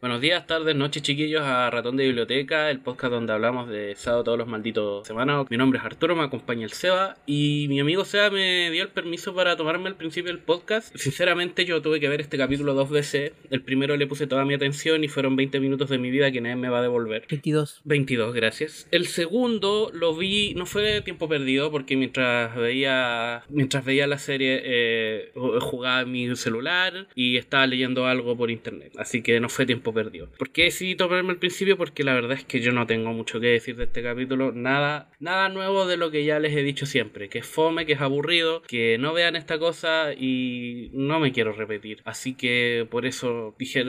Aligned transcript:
Buenos 0.00 0.22
días, 0.22 0.46
tardes, 0.46 0.74
noches, 0.74 1.02
chiquillos, 1.02 1.42
a 1.42 1.68
Ratón 1.68 1.98
de 1.98 2.06
Biblioteca, 2.06 2.70
el 2.70 2.80
podcast 2.80 3.12
donde 3.12 3.34
hablamos 3.34 3.68
de 3.68 3.94
sábado 3.96 4.24
todos 4.24 4.38
los 4.38 4.48
malditos 4.48 5.06
semanas. 5.06 5.44
Mi 5.50 5.58
nombre 5.58 5.78
es 5.78 5.84
Arturo, 5.84 6.16
me 6.16 6.22
acompaña 6.22 6.64
el 6.64 6.72
Seba 6.72 7.18
y 7.26 7.66
mi 7.68 7.80
amigo 7.80 8.06
Seba 8.06 8.30
me 8.30 8.70
dio 8.70 8.82
el 8.82 8.88
permiso 8.88 9.34
para 9.34 9.58
tomarme 9.58 9.90
al 9.90 9.96
principio 9.96 10.32
del 10.32 10.40
podcast. 10.40 10.96
Sinceramente, 10.96 11.66
yo 11.66 11.82
tuve 11.82 12.00
que 12.00 12.08
ver 12.08 12.22
este 12.22 12.38
capítulo 12.38 12.72
dos 12.72 12.88
veces. 12.88 13.32
El 13.50 13.60
primero 13.60 13.94
le 13.98 14.06
puse 14.06 14.26
toda 14.26 14.46
mi 14.46 14.54
atención 14.54 15.04
y 15.04 15.08
fueron 15.08 15.36
20 15.36 15.60
minutos 15.60 15.90
de 15.90 15.98
mi 15.98 16.10
vida 16.10 16.32
que 16.32 16.40
nadie 16.40 16.56
me 16.56 16.70
va 16.70 16.78
a 16.78 16.82
devolver. 16.82 17.26
22. 17.28 17.82
22, 17.84 18.34
gracias. 18.34 18.88
El 18.92 19.06
segundo 19.06 19.90
lo 19.92 20.16
vi, 20.16 20.54
no 20.54 20.64
fue 20.64 21.02
tiempo 21.02 21.28
perdido 21.28 21.70
porque 21.70 21.98
mientras 21.98 22.56
veía 22.56 23.42
mientras 23.50 23.84
veía 23.84 24.06
la 24.06 24.18
serie 24.18 24.62
eh, 24.64 25.32
jugaba 25.34 26.00
en 26.00 26.10
mi 26.10 26.36
celular 26.36 27.06
y 27.14 27.36
estaba 27.36 27.66
leyendo 27.66 28.06
algo 28.06 28.34
por 28.34 28.50
internet. 28.50 28.94
Así 28.96 29.20
que 29.20 29.40
no 29.40 29.50
fue 29.50 29.66
tiempo 29.66 29.89
perdido. 29.92 30.28
¿Por 30.38 30.50
qué 30.50 30.64
decidí 30.64 30.94
tomarme 30.94 31.30
al 31.30 31.38
principio? 31.38 31.76
Porque 31.76 32.04
la 32.04 32.14
verdad 32.14 32.32
es 32.32 32.44
que 32.44 32.60
yo 32.60 32.72
no 32.72 32.86
tengo 32.86 33.12
mucho 33.12 33.40
que 33.40 33.48
decir 33.48 33.76
de 33.76 33.84
este 33.84 34.02
capítulo. 34.02 34.52
Nada, 34.52 35.10
nada 35.18 35.48
nuevo 35.48 35.86
de 35.86 35.96
lo 35.96 36.10
que 36.10 36.24
ya 36.24 36.38
les 36.38 36.56
he 36.56 36.62
dicho 36.62 36.86
siempre. 36.86 37.28
Que 37.28 37.38
es 37.38 37.46
fome, 37.46 37.86
que 37.86 37.94
es 37.94 38.00
aburrido, 38.00 38.62
que 38.62 38.98
no 38.98 39.12
vean 39.12 39.36
esta 39.36 39.58
cosa 39.58 40.12
y 40.12 40.90
no 40.92 41.20
me 41.20 41.32
quiero 41.32 41.52
repetir. 41.52 42.02
Así 42.04 42.34
que 42.34 42.86
por 42.90 43.06
eso 43.06 43.54
dije 43.58 43.84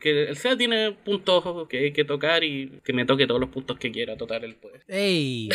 que 0.00 0.24
el 0.24 0.36
SEA 0.36 0.56
tiene 0.56 0.92
puntos 0.92 1.68
que 1.68 1.78
hay 1.78 1.92
que 1.92 2.04
tocar 2.04 2.44
y 2.44 2.80
que 2.84 2.92
me 2.92 3.04
toque 3.04 3.26
todos 3.26 3.40
los 3.40 3.50
puntos 3.50 3.78
que 3.78 3.90
quiera, 3.90 4.16
total 4.16 4.44
el 4.44 4.54
poder. 4.54 4.82
¡Ey! 4.88 5.48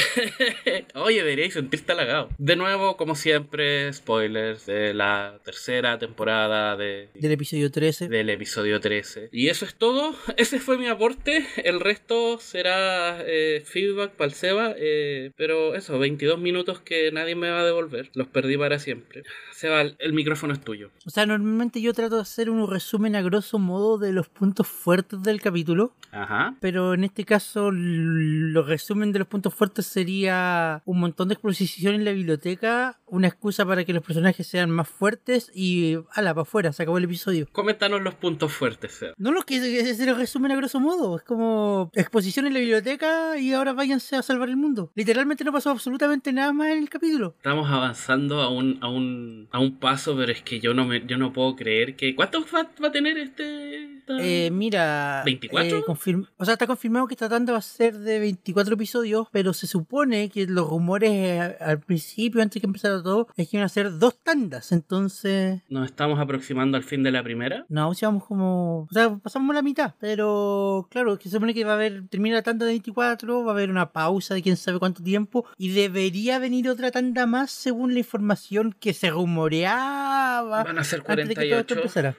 Oye, 0.95 1.17
deberíais 1.17 1.53
sentirte 1.53 1.91
halagado. 1.91 2.29
De 2.37 2.55
nuevo, 2.55 2.97
como 2.97 3.15
siempre, 3.15 3.91
spoilers 3.93 4.65
de 4.65 4.93
la 4.93 5.39
tercera 5.43 5.97
temporada 5.97 6.75
de... 6.75 7.09
Del 7.13 7.31
episodio 7.31 7.71
13. 7.71 8.09
Del 8.09 8.29
episodio 8.29 8.79
13. 8.79 9.29
Y 9.31 9.49
eso 9.49 9.65
es 9.65 9.75
todo. 9.75 9.86
Ese 10.37 10.59
fue 10.59 10.77
mi 10.77 10.87
aporte. 10.87 11.45
El 11.63 11.79
resto 11.79 12.39
será 12.39 13.19
eh, 13.25 13.63
feedback 13.65 14.11
para 14.11 14.29
el 14.29 14.33
Seba. 14.33 14.73
Eh, 14.77 15.31
pero 15.35 15.75
eso, 15.75 15.97
22 15.99 16.39
minutos 16.39 16.79
que 16.81 17.11
nadie 17.11 17.35
me 17.35 17.49
va 17.49 17.61
a 17.61 17.65
devolver. 17.65 18.09
Los 18.13 18.27
perdí 18.27 18.57
para 18.57 18.79
siempre. 18.79 19.23
Seba, 19.51 19.81
el 19.81 20.13
micrófono 20.13 20.53
es 20.53 20.61
tuyo. 20.61 20.91
O 21.05 21.09
sea, 21.09 21.25
normalmente 21.25 21.81
yo 21.81 21.93
trato 21.93 22.15
de 22.15 22.21
hacer 22.21 22.49
un 22.49 22.69
resumen 22.69 23.15
a 23.15 23.21
grosso 23.21 23.59
modo 23.59 23.97
de 23.97 24.13
los 24.13 24.29
puntos 24.29 24.67
fuertes 24.67 25.23
del 25.23 25.41
capítulo. 25.41 25.93
Ajá. 26.11 26.55
Pero 26.61 26.93
en 26.93 27.03
este 27.03 27.25
caso, 27.25 27.71
los 27.71 28.67
resumen 28.67 29.11
de 29.11 29.19
los 29.19 29.27
puntos 29.27 29.53
fuertes 29.53 29.85
sería 29.85 30.81
un 30.85 30.99
montón 30.99 31.27
de 31.27 31.33
exposición 31.33 31.95
en 31.95 32.05
la 32.05 32.11
biblioteca, 32.11 32.99
una 33.07 33.27
excusa 33.27 33.65
para 33.65 33.83
que 33.83 33.93
los 33.93 34.03
personajes 34.03 34.47
sean 34.47 34.69
más 34.69 34.87
fuertes 34.87 35.51
y 35.53 35.97
ala, 36.13 36.33
para 36.33 36.43
afuera, 36.43 36.73
se 36.73 36.83
acabó 36.83 36.97
el 36.97 37.05
episodio. 37.05 37.47
Coméntanos 37.51 38.01
los 38.01 38.15
puntos 38.15 38.53
fuertes, 38.53 38.93
Seba. 38.93 39.13
No 39.17 39.31
los 39.31 39.45
que 39.45 39.59
se 39.85 40.05
los 40.05 40.17
resumen 40.17 40.51
a 40.51 40.55
grosso 40.55 40.79
modo. 40.79 41.17
Es 41.17 41.23
como 41.23 41.91
exposición 41.93 42.47
en 42.47 42.53
la 42.53 42.59
biblioteca 42.59 43.37
y 43.37 43.53
ahora 43.53 43.73
váyanse 43.73 44.15
a 44.15 44.21
salvar 44.21 44.49
el 44.49 44.57
mundo. 44.57 44.91
Literalmente 44.95 45.43
no 45.43 45.51
pasó 45.51 45.69
absolutamente 45.69 46.33
nada 46.33 46.53
más 46.53 46.69
en 46.71 46.79
el 46.79 46.89
capítulo. 46.89 47.33
Estamos 47.37 47.69
avanzando 47.69 48.41
a 48.41 48.49
un, 48.49 48.77
a 48.81 48.89
un, 48.89 49.47
a 49.51 49.59
un 49.59 49.77
paso, 49.77 50.15
pero 50.15 50.31
es 50.31 50.41
que 50.41 50.59
yo 50.59 50.73
no 50.73 50.85
me, 50.85 51.05
yo 51.05 51.17
no 51.17 51.33
puedo 51.33 51.55
creer 51.55 51.95
que. 51.95 52.15
¿Cuánto 52.15 52.45
va, 52.53 52.87
a 52.87 52.91
tener 52.91 53.17
este? 53.17 53.96
Eh, 54.19 54.49
mira. 54.51 55.23
¿24? 55.25 56.23
Eh, 56.23 56.27
o 56.37 56.45
sea, 56.45 56.53
está 56.53 56.67
confirmado 56.67 57.07
que 57.07 57.13
esta 57.13 57.29
tanda 57.29 57.53
va 57.53 57.59
a 57.59 57.61
ser 57.61 57.97
de 57.97 58.19
24 58.19 58.73
episodios, 58.75 59.27
pero 59.31 59.53
se 59.53 59.67
supone 59.67 60.29
que 60.29 60.45
los 60.47 60.69
rumores 60.69 61.11
eh, 61.11 61.57
al 61.59 61.79
principio, 61.79 62.41
antes 62.41 62.61
que 62.61 62.65
empezara 62.65 63.01
todo, 63.03 63.27
es 63.35 63.49
que 63.49 63.57
iban 63.57 63.65
a 63.65 63.69
ser 63.69 63.97
dos 63.97 64.17
tandas. 64.21 64.71
Entonces. 64.71 65.61
¿Nos 65.69 65.85
estamos 65.85 66.19
aproximando 66.19 66.77
al 66.77 66.83
fin 66.83 67.03
de 67.03 67.11
la 67.11 67.23
primera? 67.23 67.65
No, 67.69 67.93
si 67.93 68.05
vamos 68.05 68.25
como. 68.25 68.83
O 68.83 68.89
sea, 68.91 69.15
pasamos 69.15 69.53
la 69.53 69.61
mitad. 69.61 69.93
Pero 69.99 70.87
claro, 70.89 71.17
que 71.17 71.25
se 71.25 71.31
supone 71.31 71.53
que 71.53 71.63
va 71.63 71.71
a 71.71 71.75
haber, 71.75 72.07
termina 72.07 72.35
la 72.35 72.43
tanda 72.43 72.65
de 72.65 72.71
24, 72.73 73.43
va 73.43 73.51
a 73.51 73.53
haber 73.53 73.69
una 73.69 73.91
pausa 73.91 74.33
de 74.33 74.41
quién 74.41 74.57
sabe 74.57 74.79
cuánto 74.79 75.03
tiempo 75.03 75.45
y 75.57 75.69
debería 75.69 76.39
venir 76.39 76.69
otra 76.69 76.91
tanda 76.91 77.25
más 77.25 77.51
según 77.51 77.93
la 77.93 77.99
información 77.99 78.75
que 78.79 78.93
se 78.93 79.09
rumoreaba. 79.09 80.63
Van 80.63 80.77
a 80.77 80.83
ser 80.83 81.03
48. 81.03 81.75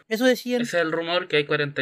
Eso 0.09 0.25
decían. 0.25 0.63
Ese 0.63 0.79
es 0.79 0.83
el 0.83 0.93
rumor 0.93 1.29
que 1.29 1.37
hay 1.37 1.45
48. 1.45 1.78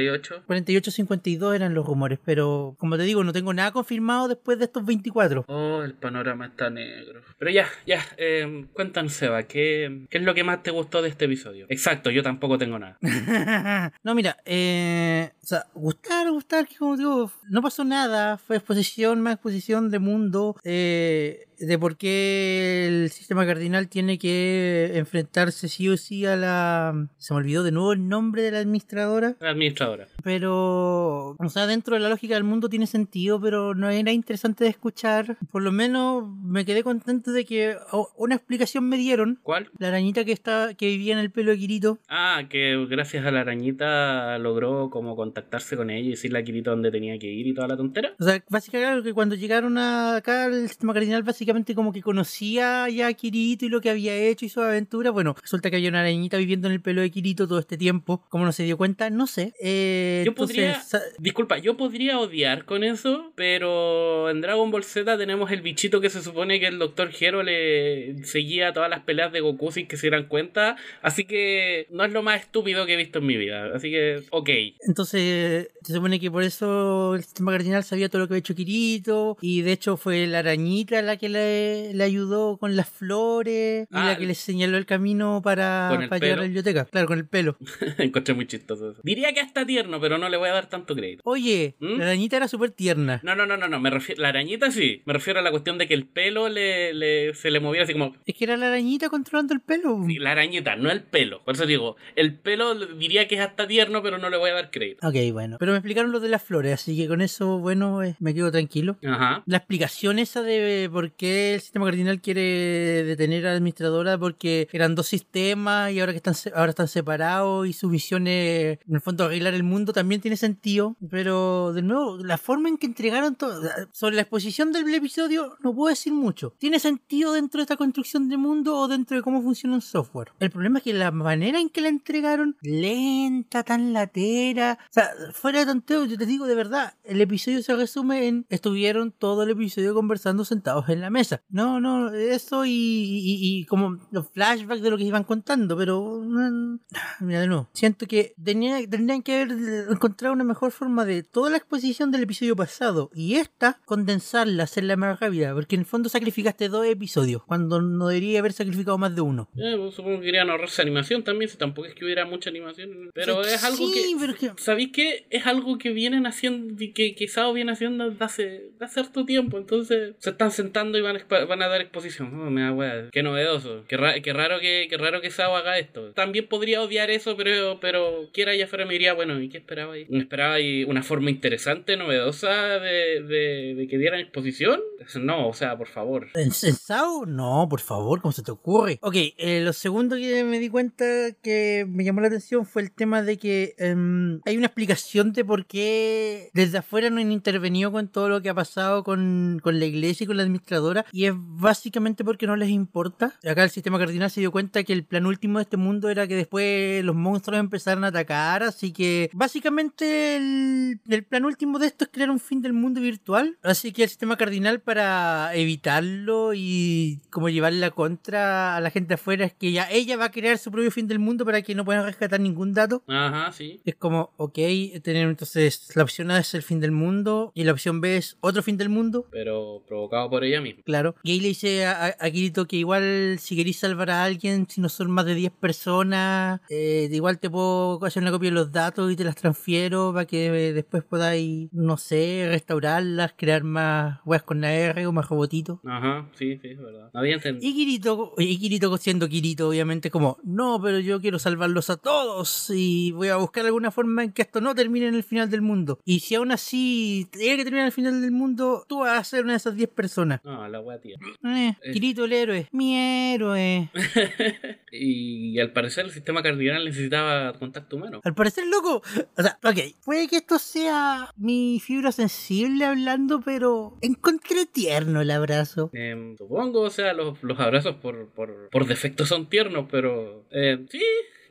48, 0.46 0.90
52 0.90 1.54
eran 1.54 1.74
los 1.74 1.86
rumores, 1.86 2.18
pero 2.24 2.76
como 2.78 2.96
te 2.96 3.04
digo, 3.04 3.24
no 3.24 3.32
tengo 3.32 3.52
nada 3.54 3.72
confirmado 3.72 4.28
después 4.28 4.58
de 4.58 4.66
estos 4.66 4.84
24. 4.84 5.44
Oh, 5.48 5.82
el 5.82 5.94
panorama 5.94 6.46
está 6.46 6.70
negro. 6.70 7.22
Pero 7.38 7.50
ya, 7.50 7.66
ya, 7.86 8.04
eh, 8.16 8.66
cuéntanos, 8.72 9.12
Seba, 9.12 9.44
¿qué, 9.44 10.06
¿qué 10.10 10.18
es 10.18 10.24
lo 10.24 10.34
que 10.34 10.44
más 10.44 10.62
te 10.62 10.70
gustó 10.70 11.02
de 11.02 11.08
este 11.08 11.24
episodio? 11.24 11.66
Exacto, 11.68 12.10
yo 12.10 12.22
tampoco 12.22 12.58
tengo 12.58 12.78
nada. 12.78 12.98
no, 14.02 14.14
mira, 14.14 14.36
eh, 14.44 15.30
o 15.42 15.46
sea, 15.46 15.66
gustar, 15.74 16.30
gustar, 16.30 16.66
que 16.66 16.76
como 16.76 16.96
digo, 16.96 17.30
no 17.48 17.62
pasó 17.62 17.84
nada, 17.84 18.38
fue 18.38 18.56
exposición, 18.56 19.20
más 19.20 19.34
exposición 19.34 19.90
de 19.90 19.98
mundo, 19.98 20.56
eh, 20.64 21.46
de 21.58 21.78
por 21.78 21.96
qué 21.96 22.86
el 22.86 23.10
sistema 23.10 23.46
cardinal 23.46 23.88
tiene 23.88 24.18
que 24.18 24.92
enfrentarse 24.94 25.68
sí 25.68 25.88
o 25.88 25.96
sí 25.96 26.26
a 26.26 26.36
la... 26.36 27.08
Se 27.18 27.32
me 27.34 27.38
olvidó 27.38 27.62
de 27.62 27.72
nuevo 27.72 27.92
el 27.92 28.08
nombre 28.08 28.42
de 28.42 28.50
la 28.50 28.58
administradora. 28.58 29.36
La 29.40 29.50
administradora. 29.50 30.08
Pero, 30.22 31.36
o 31.38 31.48
sea, 31.48 31.66
dentro 31.66 31.94
de 31.94 32.00
la 32.00 32.08
lógica 32.08 32.34
del 32.34 32.44
mundo 32.44 32.68
tiene 32.68 32.86
sentido, 32.86 33.40
pero 33.40 33.74
no 33.74 33.88
era 33.88 34.12
interesante 34.12 34.64
de 34.64 34.70
escuchar. 34.70 35.38
Por 35.50 35.62
lo 35.62 35.72
menos 35.72 36.24
me 36.42 36.64
quedé 36.64 36.82
contento 36.82 37.32
de 37.32 37.44
que 37.44 37.76
una 38.16 38.34
explicación 38.34 38.88
me 38.88 38.96
dieron. 38.96 39.38
¿Cuál? 39.42 39.70
La 39.78 39.88
arañita 39.88 40.24
que, 40.24 40.32
está, 40.32 40.74
que 40.74 40.86
vivía 40.86 41.14
en 41.14 41.20
el 41.20 41.30
pelo 41.30 41.52
de 41.52 41.58
Kirito. 41.58 41.98
Ah, 42.08 42.42
que 42.48 42.86
gracias 42.88 43.24
a 43.24 43.30
la 43.30 43.40
arañita 43.40 44.38
logró 44.38 44.90
como 44.90 45.16
contactarse 45.16 45.76
con 45.76 45.90
ella 45.90 46.06
y 46.06 46.10
decirle 46.10 46.38
a 46.38 46.44
Kirito 46.44 46.70
dónde 46.70 46.90
tenía 46.90 47.18
que 47.18 47.28
ir 47.28 47.46
y 47.46 47.54
toda 47.54 47.68
la 47.68 47.76
tontera. 47.76 48.14
O 48.18 48.24
sea, 48.24 48.42
básicamente 48.48 49.02
que 49.02 49.14
cuando 49.14 49.34
llegaron 49.34 49.78
acá 49.78 50.46
el 50.46 50.68
sistema 50.68 50.92
cardinal 50.92 51.22
básicamente 51.22 51.45
como 51.74 51.92
que 51.92 52.02
conocía 52.02 52.88
ya 52.88 53.08
a 53.08 53.12
Kirito 53.12 53.64
y 53.64 53.68
lo 53.68 53.80
que 53.80 53.90
había 53.90 54.14
hecho 54.14 54.44
y 54.44 54.48
su 54.48 54.60
aventura. 54.60 55.10
Bueno, 55.10 55.34
resulta 55.40 55.70
que 55.70 55.76
había 55.76 55.88
una 55.88 56.00
arañita 56.00 56.36
viviendo 56.36 56.68
en 56.68 56.74
el 56.74 56.80
pelo 56.80 57.00
de 57.00 57.10
Kirito 57.10 57.46
todo 57.46 57.58
este 57.58 57.76
tiempo. 57.76 58.24
¿Cómo 58.28 58.44
no 58.44 58.52
se 58.52 58.64
dio 58.64 58.76
cuenta? 58.76 59.10
No 59.10 59.26
sé. 59.26 59.54
Eh, 59.60 60.22
yo 60.24 60.34
podría. 60.34 60.82
Disculpa, 61.18 61.58
yo 61.58 61.76
podría 61.76 62.18
odiar 62.18 62.64
con 62.64 62.84
eso, 62.84 63.32
pero 63.34 64.30
en 64.30 64.40
Dragon 64.40 64.70
Ball 64.70 64.84
Z 64.84 65.18
tenemos 65.18 65.50
el 65.50 65.62
bichito 65.62 66.00
que 66.00 66.10
se 66.10 66.22
supone 66.22 66.60
que 66.60 66.66
el 66.66 66.78
Dr. 66.78 67.10
Hero 67.18 67.42
le 67.42 68.24
seguía 68.24 68.72
todas 68.72 68.90
las 68.90 69.00
peleas 69.00 69.32
de 69.32 69.40
Goku 69.40 69.72
sin 69.72 69.86
que 69.86 69.96
se 69.96 70.08
dieran 70.08 70.26
cuenta. 70.26 70.76
Así 71.02 71.24
que 71.24 71.86
no 71.90 72.04
es 72.04 72.12
lo 72.12 72.22
más 72.22 72.40
estúpido 72.40 72.86
que 72.86 72.94
he 72.94 72.96
visto 72.96 73.18
en 73.18 73.26
mi 73.26 73.36
vida. 73.36 73.70
Así 73.74 73.90
que, 73.90 74.22
ok. 74.30 74.50
Entonces, 74.86 75.68
se 75.82 75.92
supone 75.92 76.20
que 76.20 76.30
por 76.30 76.42
eso 76.42 77.14
el 77.14 77.22
sistema 77.22 77.52
cardinal 77.52 77.84
sabía 77.84 78.08
todo 78.08 78.22
lo 78.22 78.28
que 78.28 78.34
había 78.34 78.40
hecho 78.40 78.54
Kirito. 78.54 79.36
Y 79.40 79.62
de 79.62 79.72
hecho 79.72 79.96
fue 79.96 80.26
la 80.26 80.40
arañita 80.40 81.02
la 81.02 81.16
que 81.16 81.28
le, 81.36 82.04
ayudó 82.04 82.56
con 82.58 82.76
las 82.76 82.88
flores 82.88 83.88
y 83.90 83.94
la 83.94 84.12
ah, 84.12 84.18
que 84.18 84.26
le 84.26 84.34
señaló 84.34 84.76
el 84.76 84.86
camino 84.86 85.40
para, 85.42 85.90
para 86.08 86.18
llegar 86.18 86.38
a 86.38 86.42
la 86.42 86.46
biblioteca. 86.46 86.84
Claro, 86.86 87.06
con 87.06 87.18
el 87.18 87.26
pelo. 87.26 87.56
Encontré 87.98 88.34
muy 88.34 88.46
chistoso 88.46 88.90
eso. 88.90 89.00
Diría 89.02 89.32
que 89.32 89.40
hasta 89.40 89.66
tierno, 89.66 90.00
pero 90.00 90.18
no 90.18 90.28
le 90.28 90.36
voy 90.36 90.48
a 90.48 90.52
dar 90.52 90.68
tanto 90.68 90.94
crédito. 90.94 91.22
Oye, 91.24 91.76
¿Mm? 91.80 91.98
la 91.98 92.04
arañita 92.04 92.36
era 92.36 92.48
súper 92.48 92.70
tierna. 92.70 93.20
No, 93.22 93.34
no, 93.34 93.46
no, 93.46 93.56
no, 93.56 93.68
no. 93.68 93.80
Me 93.80 93.90
refiero, 93.90 94.22
la 94.22 94.28
arañita 94.28 94.70
sí. 94.70 95.02
Me 95.04 95.12
refiero 95.12 95.40
a 95.40 95.42
la 95.42 95.50
cuestión 95.50 95.78
de 95.78 95.86
que 95.86 95.94
el 95.94 96.06
pelo 96.06 96.48
le, 96.48 97.34
se 97.34 97.50
le 97.50 97.60
movía 97.60 97.82
así 97.82 97.92
como. 97.92 98.16
Es 98.24 98.34
que 98.34 98.44
era 98.44 98.56
la 98.56 98.68
arañita 98.68 99.08
controlando 99.08 99.54
el 99.54 99.60
pelo. 99.60 100.02
Sí, 100.06 100.18
la 100.18 100.32
arañita, 100.32 100.76
no 100.76 100.90
el 100.90 101.02
pelo. 101.02 101.44
Por 101.44 101.54
eso 101.54 101.66
digo, 101.66 101.96
el 102.14 102.38
pelo 102.38 102.74
diría 102.74 103.28
que 103.28 103.36
es 103.36 103.40
hasta 103.40 103.66
tierno, 103.66 104.02
pero 104.02 104.18
no 104.18 104.30
le 104.30 104.36
voy 104.36 104.50
a 104.50 104.54
dar 104.54 104.70
crédito. 104.70 105.06
Ok, 105.06 105.16
bueno. 105.32 105.56
Pero 105.58 105.72
me 105.72 105.78
explicaron 105.78 106.12
lo 106.12 106.20
de 106.20 106.28
las 106.28 106.42
flores, 106.42 106.72
así 106.72 106.96
que 106.96 107.08
con 107.08 107.20
eso, 107.20 107.58
bueno, 107.58 108.02
eh, 108.02 108.16
me 108.18 108.34
quedo 108.34 108.50
tranquilo. 108.50 108.96
Ajá. 109.04 109.42
La 109.46 109.58
explicación 109.58 110.18
esa 110.18 110.42
de 110.42 110.88
por 110.92 111.12
qué 111.12 111.25
el 111.26 111.60
sistema 111.60 111.86
cardinal 111.86 112.20
quiere 112.20 113.04
detener 113.04 113.46
a 113.46 113.50
la 113.50 113.56
administradora 113.56 114.18
porque 114.18 114.68
eran 114.72 114.94
dos 114.94 115.06
sistemas 115.06 115.92
y 115.92 116.00
ahora 116.00 116.12
que 116.12 116.18
están 116.18 116.34
ahora 116.54 116.70
están 116.70 116.88
separados 116.88 117.66
y 117.66 117.72
su 117.72 117.88
misión 117.88 118.26
es 118.26 118.78
en 118.86 118.94
el 118.94 119.00
fondo 119.00 119.24
arreglar 119.24 119.54
el 119.54 119.62
mundo 119.62 119.92
también 119.92 120.20
tiene 120.20 120.36
sentido. 120.36 120.96
Pero 121.10 121.72
de 121.72 121.82
nuevo 121.82 122.18
la 122.18 122.38
forma 122.38 122.68
en 122.68 122.78
que 122.78 122.86
entregaron 122.86 123.34
todo 123.34 123.62
sobre 123.92 124.16
la 124.16 124.22
exposición 124.22 124.72
del 124.72 124.92
episodio 124.94 125.56
no 125.62 125.74
puedo 125.74 125.90
decir 125.90 126.12
mucho. 126.12 126.54
Tiene 126.58 126.78
sentido 126.78 127.32
dentro 127.32 127.58
de 127.58 127.62
esta 127.62 127.76
construcción 127.76 128.28
de 128.28 128.36
mundo 128.36 128.76
o 128.76 128.88
dentro 128.88 129.16
de 129.16 129.22
cómo 129.22 129.42
funciona 129.42 129.74
un 129.74 129.82
software 129.82 130.32
el 130.38 130.50
problema 130.50 130.78
es 130.78 130.84
que 130.84 130.92
la 130.92 131.10
manera 131.10 131.60
en 131.60 131.68
que 131.68 131.80
la 131.80 131.88
entregaron 131.88 132.56
lenta 132.62 133.62
tan 133.62 133.92
latera 133.92 134.78
o 134.82 134.92
sea 134.92 135.10
fuera 135.32 135.60
de 135.60 135.66
tanteo 135.66 136.04
yo 136.04 136.16
te 136.16 136.26
digo 136.26 136.46
de 136.46 136.54
verdad 136.54 136.94
el 137.04 137.20
episodio 137.20 137.62
se 137.62 137.74
resume 137.74 138.28
en 138.28 138.46
estuvieron 138.48 139.12
todo 139.12 139.42
el 139.42 139.50
episodio 139.50 139.94
conversando 139.94 140.44
sentados 140.44 140.88
en 140.88 141.00
la 141.00 141.10
mesa 141.10 141.15
mesa. 141.16 141.42
No, 141.48 141.80
no, 141.80 142.12
eso 142.14 142.64
y, 142.64 142.70
y, 142.70 143.60
y 143.60 143.64
como 143.66 143.98
los 144.10 144.28
flashbacks 144.30 144.82
de 144.82 144.90
lo 144.90 144.96
que 144.98 145.04
iban 145.04 145.24
contando, 145.24 145.76
pero 145.76 146.20
mm, 146.24 146.78
mira 147.20 147.40
de 147.40 147.46
nuevo, 147.48 147.68
siento 147.72 148.06
que 148.06 148.34
tenía, 148.42 148.78
tendrían 148.88 149.22
que 149.22 149.42
haber 149.42 149.52
encontrado 149.90 150.34
una 150.34 150.44
mejor 150.44 150.70
forma 150.72 151.04
de 151.04 151.22
toda 151.22 151.50
la 151.50 151.56
exposición 151.56 152.10
del 152.10 152.22
episodio 152.22 152.54
pasado 152.56 153.10
y 153.14 153.34
esta 153.36 153.80
condensarla, 153.84 154.62
hacerla 154.64 154.96
más 154.96 155.18
rápida, 155.20 155.54
porque 155.54 155.74
en 155.76 155.80
el 155.80 155.86
fondo 155.86 156.08
sacrificaste 156.08 156.68
dos 156.68 156.86
episodios 156.86 157.42
cuando 157.44 157.80
no 157.80 158.08
debería 158.08 158.38
haber 158.40 158.52
sacrificado 158.52 158.98
más 158.98 159.14
de 159.14 159.20
uno. 159.22 159.48
Eh, 159.56 159.74
pues, 159.78 159.94
supongo 159.94 160.20
que 160.20 160.26
querían 160.26 160.50
ahorrarse 160.50 160.82
animación 160.82 161.24
también, 161.24 161.50
si 161.50 161.56
tampoco 161.56 161.88
es 161.88 161.94
que 161.94 162.04
hubiera 162.04 162.24
mucha 162.26 162.50
animación. 162.50 163.10
Pero 163.14 163.42
Sí, 163.44 163.50
es 163.54 163.64
algo 163.64 163.90
que, 163.92 164.02
pero 164.18 164.34
que- 164.34 164.52
¿Sabéis 164.62 164.90
qué? 164.92 165.26
Es 165.30 165.46
algo 165.46 165.78
que 165.78 165.90
vienen 165.90 166.26
haciendo, 166.26 166.74
que, 166.94 167.14
que 167.14 167.28
Sao 167.28 167.52
viene 167.52 167.72
haciendo 167.72 168.10
desde 168.10 168.24
hace, 168.24 168.42
desde 168.72 168.84
hace 168.84 169.00
harto 169.00 169.24
tiempo. 169.24 169.58
Entonces 169.58 170.14
se 170.18 170.30
están 170.30 170.50
sentando 170.50 170.98
y 170.98 171.02
van 171.06 171.16
a, 171.16 171.44
van 171.44 171.62
a 171.62 171.68
dar 171.68 171.80
exposición. 171.80 172.28
Oh, 172.40 172.50
me 172.50 172.62
da 172.62 172.72
wea. 172.72 173.08
Qué 173.12 173.22
novedoso. 173.22 173.84
Qué, 173.88 173.96
ra- 173.96 174.20
qué 174.20 174.32
raro 174.32 174.60
que, 174.60 174.86
qué 174.90 174.96
raro 174.96 175.20
que 175.20 175.30
Sao 175.30 175.56
haga 175.56 175.78
esto. 175.78 176.12
También 176.12 176.46
podría 176.48 176.82
odiar 176.82 177.10
eso, 177.10 177.36
pero, 177.36 177.78
pero 177.80 178.28
quiera 178.32 178.54
ya 178.54 178.66
fuera 178.66 178.84
me 178.86 178.92
diría, 178.92 179.14
bueno, 179.14 179.40
¿y 179.40 179.48
qué 179.48 179.58
esperaba 179.58 179.94
ahí? 179.94 180.06
¿Esperaba 180.10 180.54
ahí 180.54 180.84
una 180.84 181.02
forma 181.02 181.30
interesante, 181.30 181.96
novedosa 181.96 182.50
de, 182.80 183.22
de, 183.22 183.74
de 183.76 183.88
que 183.88 183.98
dieran 183.98 184.20
exposición? 184.20 184.80
No, 185.20 185.48
o 185.48 185.52
sea, 185.54 185.76
por 185.78 185.88
favor. 185.88 186.28
¿En, 186.34 186.44
en 186.48 186.52
Sao? 186.52 187.26
No, 187.26 187.66
por 187.70 187.80
favor, 187.80 188.20
¿cómo 188.20 188.32
se 188.32 188.42
te 188.42 188.50
ocurre? 188.50 188.98
Ok, 189.02 189.14
eh, 189.38 189.60
lo 189.62 189.72
segundo 189.72 190.16
que 190.16 190.42
me 190.44 190.58
di 190.58 190.68
cuenta 190.68 191.04
que 191.42 191.86
me 191.88 192.04
llamó 192.04 192.20
la 192.20 192.26
atención 192.28 192.66
fue 192.66 192.82
el 192.82 192.90
tema 192.90 193.22
de 193.22 193.38
que 193.38 193.74
em, 193.78 194.40
hay 194.44 194.56
una 194.56 194.66
explicación 194.66 195.32
de 195.32 195.44
por 195.44 195.66
qué 195.66 196.50
desde 196.54 196.78
afuera 196.78 197.10
no 197.10 197.20
han 197.20 197.30
intervenido 197.32 197.92
con 197.92 198.08
todo 198.08 198.28
lo 198.28 198.42
que 198.42 198.48
ha 198.48 198.54
pasado 198.54 199.04
con, 199.04 199.60
con 199.62 199.78
la 199.78 199.84
iglesia 199.86 200.24
y 200.24 200.26
con 200.26 200.36
la 200.36 200.42
administradora 200.42 200.95
y 201.12 201.26
es 201.26 201.34
básicamente 201.36 202.24
porque 202.24 202.46
no 202.46 202.56
les 202.56 202.70
importa. 202.70 203.34
Acá 203.44 203.64
el 203.64 203.70
sistema 203.70 203.98
cardinal 203.98 204.30
se 204.30 204.40
dio 204.40 204.52
cuenta 204.52 204.84
que 204.84 204.92
el 204.92 205.04
plan 205.04 205.26
último 205.26 205.58
de 205.58 205.64
este 205.64 205.76
mundo 205.76 206.08
era 206.08 206.26
que 206.26 206.36
después 206.36 207.04
los 207.04 207.14
monstruos 207.14 207.60
empezaran 207.60 208.04
a 208.04 208.08
atacar, 208.08 208.62
así 208.62 208.92
que 208.92 209.30
básicamente 209.32 210.36
el, 210.36 211.00
el 211.08 211.24
plan 211.24 211.44
último 211.44 211.78
de 211.78 211.86
esto 211.86 212.04
es 212.04 212.10
crear 212.12 212.30
un 212.30 212.40
fin 212.40 212.62
del 212.62 212.72
mundo 212.72 213.00
virtual, 213.00 213.58
así 213.62 213.92
que 213.92 214.04
el 214.04 214.08
sistema 214.08 214.36
cardinal 214.36 214.80
para 214.80 215.54
evitarlo 215.54 216.52
y 216.54 217.20
como 217.30 217.48
llevarle 217.48 217.80
la 217.80 217.90
contra 217.90 218.76
a 218.76 218.80
la 218.80 218.90
gente 218.90 219.14
afuera 219.14 219.44
es 219.44 219.52
que 219.52 219.72
ya 219.72 219.90
ella 219.90 220.16
va 220.16 220.26
a 220.26 220.30
crear 220.30 220.58
su 220.58 220.70
propio 220.70 220.90
fin 220.90 221.06
del 221.06 221.18
mundo 221.18 221.44
para 221.44 221.62
que 221.62 221.74
no 221.74 221.84
puedan 221.84 222.04
rescatar 222.04 222.40
ningún 222.40 222.72
dato. 222.72 223.02
Ajá, 223.06 223.52
sí. 223.52 223.80
Es 223.84 223.94
como, 223.96 224.32
ok, 224.36 224.54
tener 225.02 225.28
entonces 225.28 225.90
la 225.94 226.02
opción 226.02 226.30
A 226.30 226.38
es 226.38 226.54
el 226.54 226.62
fin 226.62 226.80
del 226.80 226.92
mundo 226.92 227.52
y 227.54 227.64
la 227.64 227.72
opción 227.72 228.00
B 228.00 228.16
es 228.16 228.36
otro 228.40 228.62
fin 228.62 228.76
del 228.76 228.88
mundo. 228.88 229.26
Pero 229.30 229.82
provocado 229.86 230.30
por 230.30 230.44
ella 230.44 230.60
misma. 230.60 230.75
Claro. 230.84 231.14
Y 231.22 231.32
ahí 231.32 231.40
le 231.40 231.48
dice 231.48 231.86
a, 231.86 232.14
a- 232.18 232.30
Kirito 232.30 232.66
que 232.66 232.76
igual 232.76 233.38
si 233.40 233.56
queréis 233.56 233.78
salvar 233.78 234.10
a 234.10 234.24
alguien, 234.24 234.66
si 234.68 234.80
no 234.80 234.88
son 234.88 235.10
más 235.10 235.24
de 235.26 235.34
10 235.34 235.52
personas, 235.52 236.60
eh, 236.68 237.08
igual 237.10 237.38
te 237.38 237.48
puedo 237.50 238.04
hacer 238.04 238.22
una 238.22 238.30
copia 238.32 238.50
de 238.50 238.54
los 238.54 238.72
datos 238.72 239.10
y 239.12 239.16
te 239.16 239.24
las 239.24 239.36
transfiero 239.36 240.12
para 240.12 240.26
que 240.26 240.46
eh, 240.46 240.72
después 240.72 241.04
podáis, 241.04 241.68
no 241.72 241.96
sé, 241.96 242.46
restaurarlas, 242.50 243.34
crear 243.36 243.62
más 243.64 244.20
weas 244.24 244.42
con 244.42 244.60
la 244.60 244.72
R 244.74 245.06
o 245.06 245.12
más 245.12 245.28
robotitos. 245.28 245.78
Ajá, 245.84 246.28
sí, 246.34 246.58
sí, 246.60 246.68
es 246.70 246.78
verdad. 246.78 247.10
No 247.14 247.20
había 247.20 247.34
entendido. 247.34 247.68
Y 247.70 247.74
Kirito, 247.74 248.34
y 248.38 248.58
Kirito 248.58 248.96
siendo 248.98 249.28
Kirito, 249.28 249.68
obviamente, 249.68 250.10
como, 250.10 250.38
no, 250.44 250.80
pero 250.82 250.98
yo 251.00 251.20
quiero 251.20 251.38
salvarlos 251.38 251.90
a 251.90 251.96
todos 251.96 252.70
y 252.74 253.12
voy 253.12 253.28
a 253.28 253.36
buscar 253.36 253.64
alguna 253.66 253.90
forma 253.90 254.24
en 254.24 254.32
que 254.32 254.42
esto 254.42 254.60
no 254.60 254.74
termine 254.74 255.08
en 255.08 255.14
el 255.14 255.22
final 255.24 255.50
del 255.50 255.62
mundo. 255.62 255.98
Y 256.04 256.20
si 256.20 256.34
aún 256.34 256.50
así 256.52 257.28
tiene 257.32 257.56
que 257.56 257.64
terminar 257.64 257.82
en 257.82 257.86
el 257.86 257.92
final 257.92 258.20
del 258.20 258.32
mundo, 258.32 258.84
tú 258.88 259.00
vas 259.00 259.18
a 259.18 259.24
ser 259.24 259.44
una 259.44 259.52
de 259.52 259.58
esas 259.58 259.74
10 259.76 259.88
personas. 259.88 260.40
No, 260.66 260.72
la 260.72 260.80
wea 260.80 261.00
tía. 261.00 261.16
Eh, 261.44 261.74
Eh. 261.82 261.92
Kirito 261.92 262.24
el 262.24 262.32
héroe, 262.32 262.68
mi 262.72 262.96
héroe. 262.96 263.88
y, 264.92 265.58
al 265.58 265.72
parecer 265.72 266.06
el 266.06 266.10
sistema 266.12 266.42
cardinal 266.42 266.84
necesitaba 266.84 267.52
contacto 267.58 267.96
humano. 267.96 268.20
Al 268.24 268.34
parecer, 268.34 268.66
loco, 268.66 269.02
o 269.36 269.42
sea, 269.42 269.58
ok, 269.62 269.78
puede 270.04 270.28
que 270.28 270.36
esto 270.36 270.58
sea 270.58 271.30
mi 271.36 271.80
fibra 271.84 272.12
sensible 272.12 272.84
hablando, 272.84 273.40
pero 273.40 273.96
encontré 274.00 274.66
tierno 274.66 275.20
el 275.20 275.30
abrazo. 275.30 275.90
Em, 275.92 276.36
supongo, 276.36 276.80
o 276.82 276.90
sea, 276.90 277.12
los, 277.12 277.42
los 277.42 277.58
abrazos 277.60 277.96
por, 277.96 278.28
por, 278.30 278.68
por 278.70 278.86
defecto 278.86 279.26
son 279.26 279.48
tiernos, 279.48 279.86
pero... 279.90 280.44
em, 280.50 280.86
sí, 280.88 281.02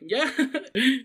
ya. 0.07 0.23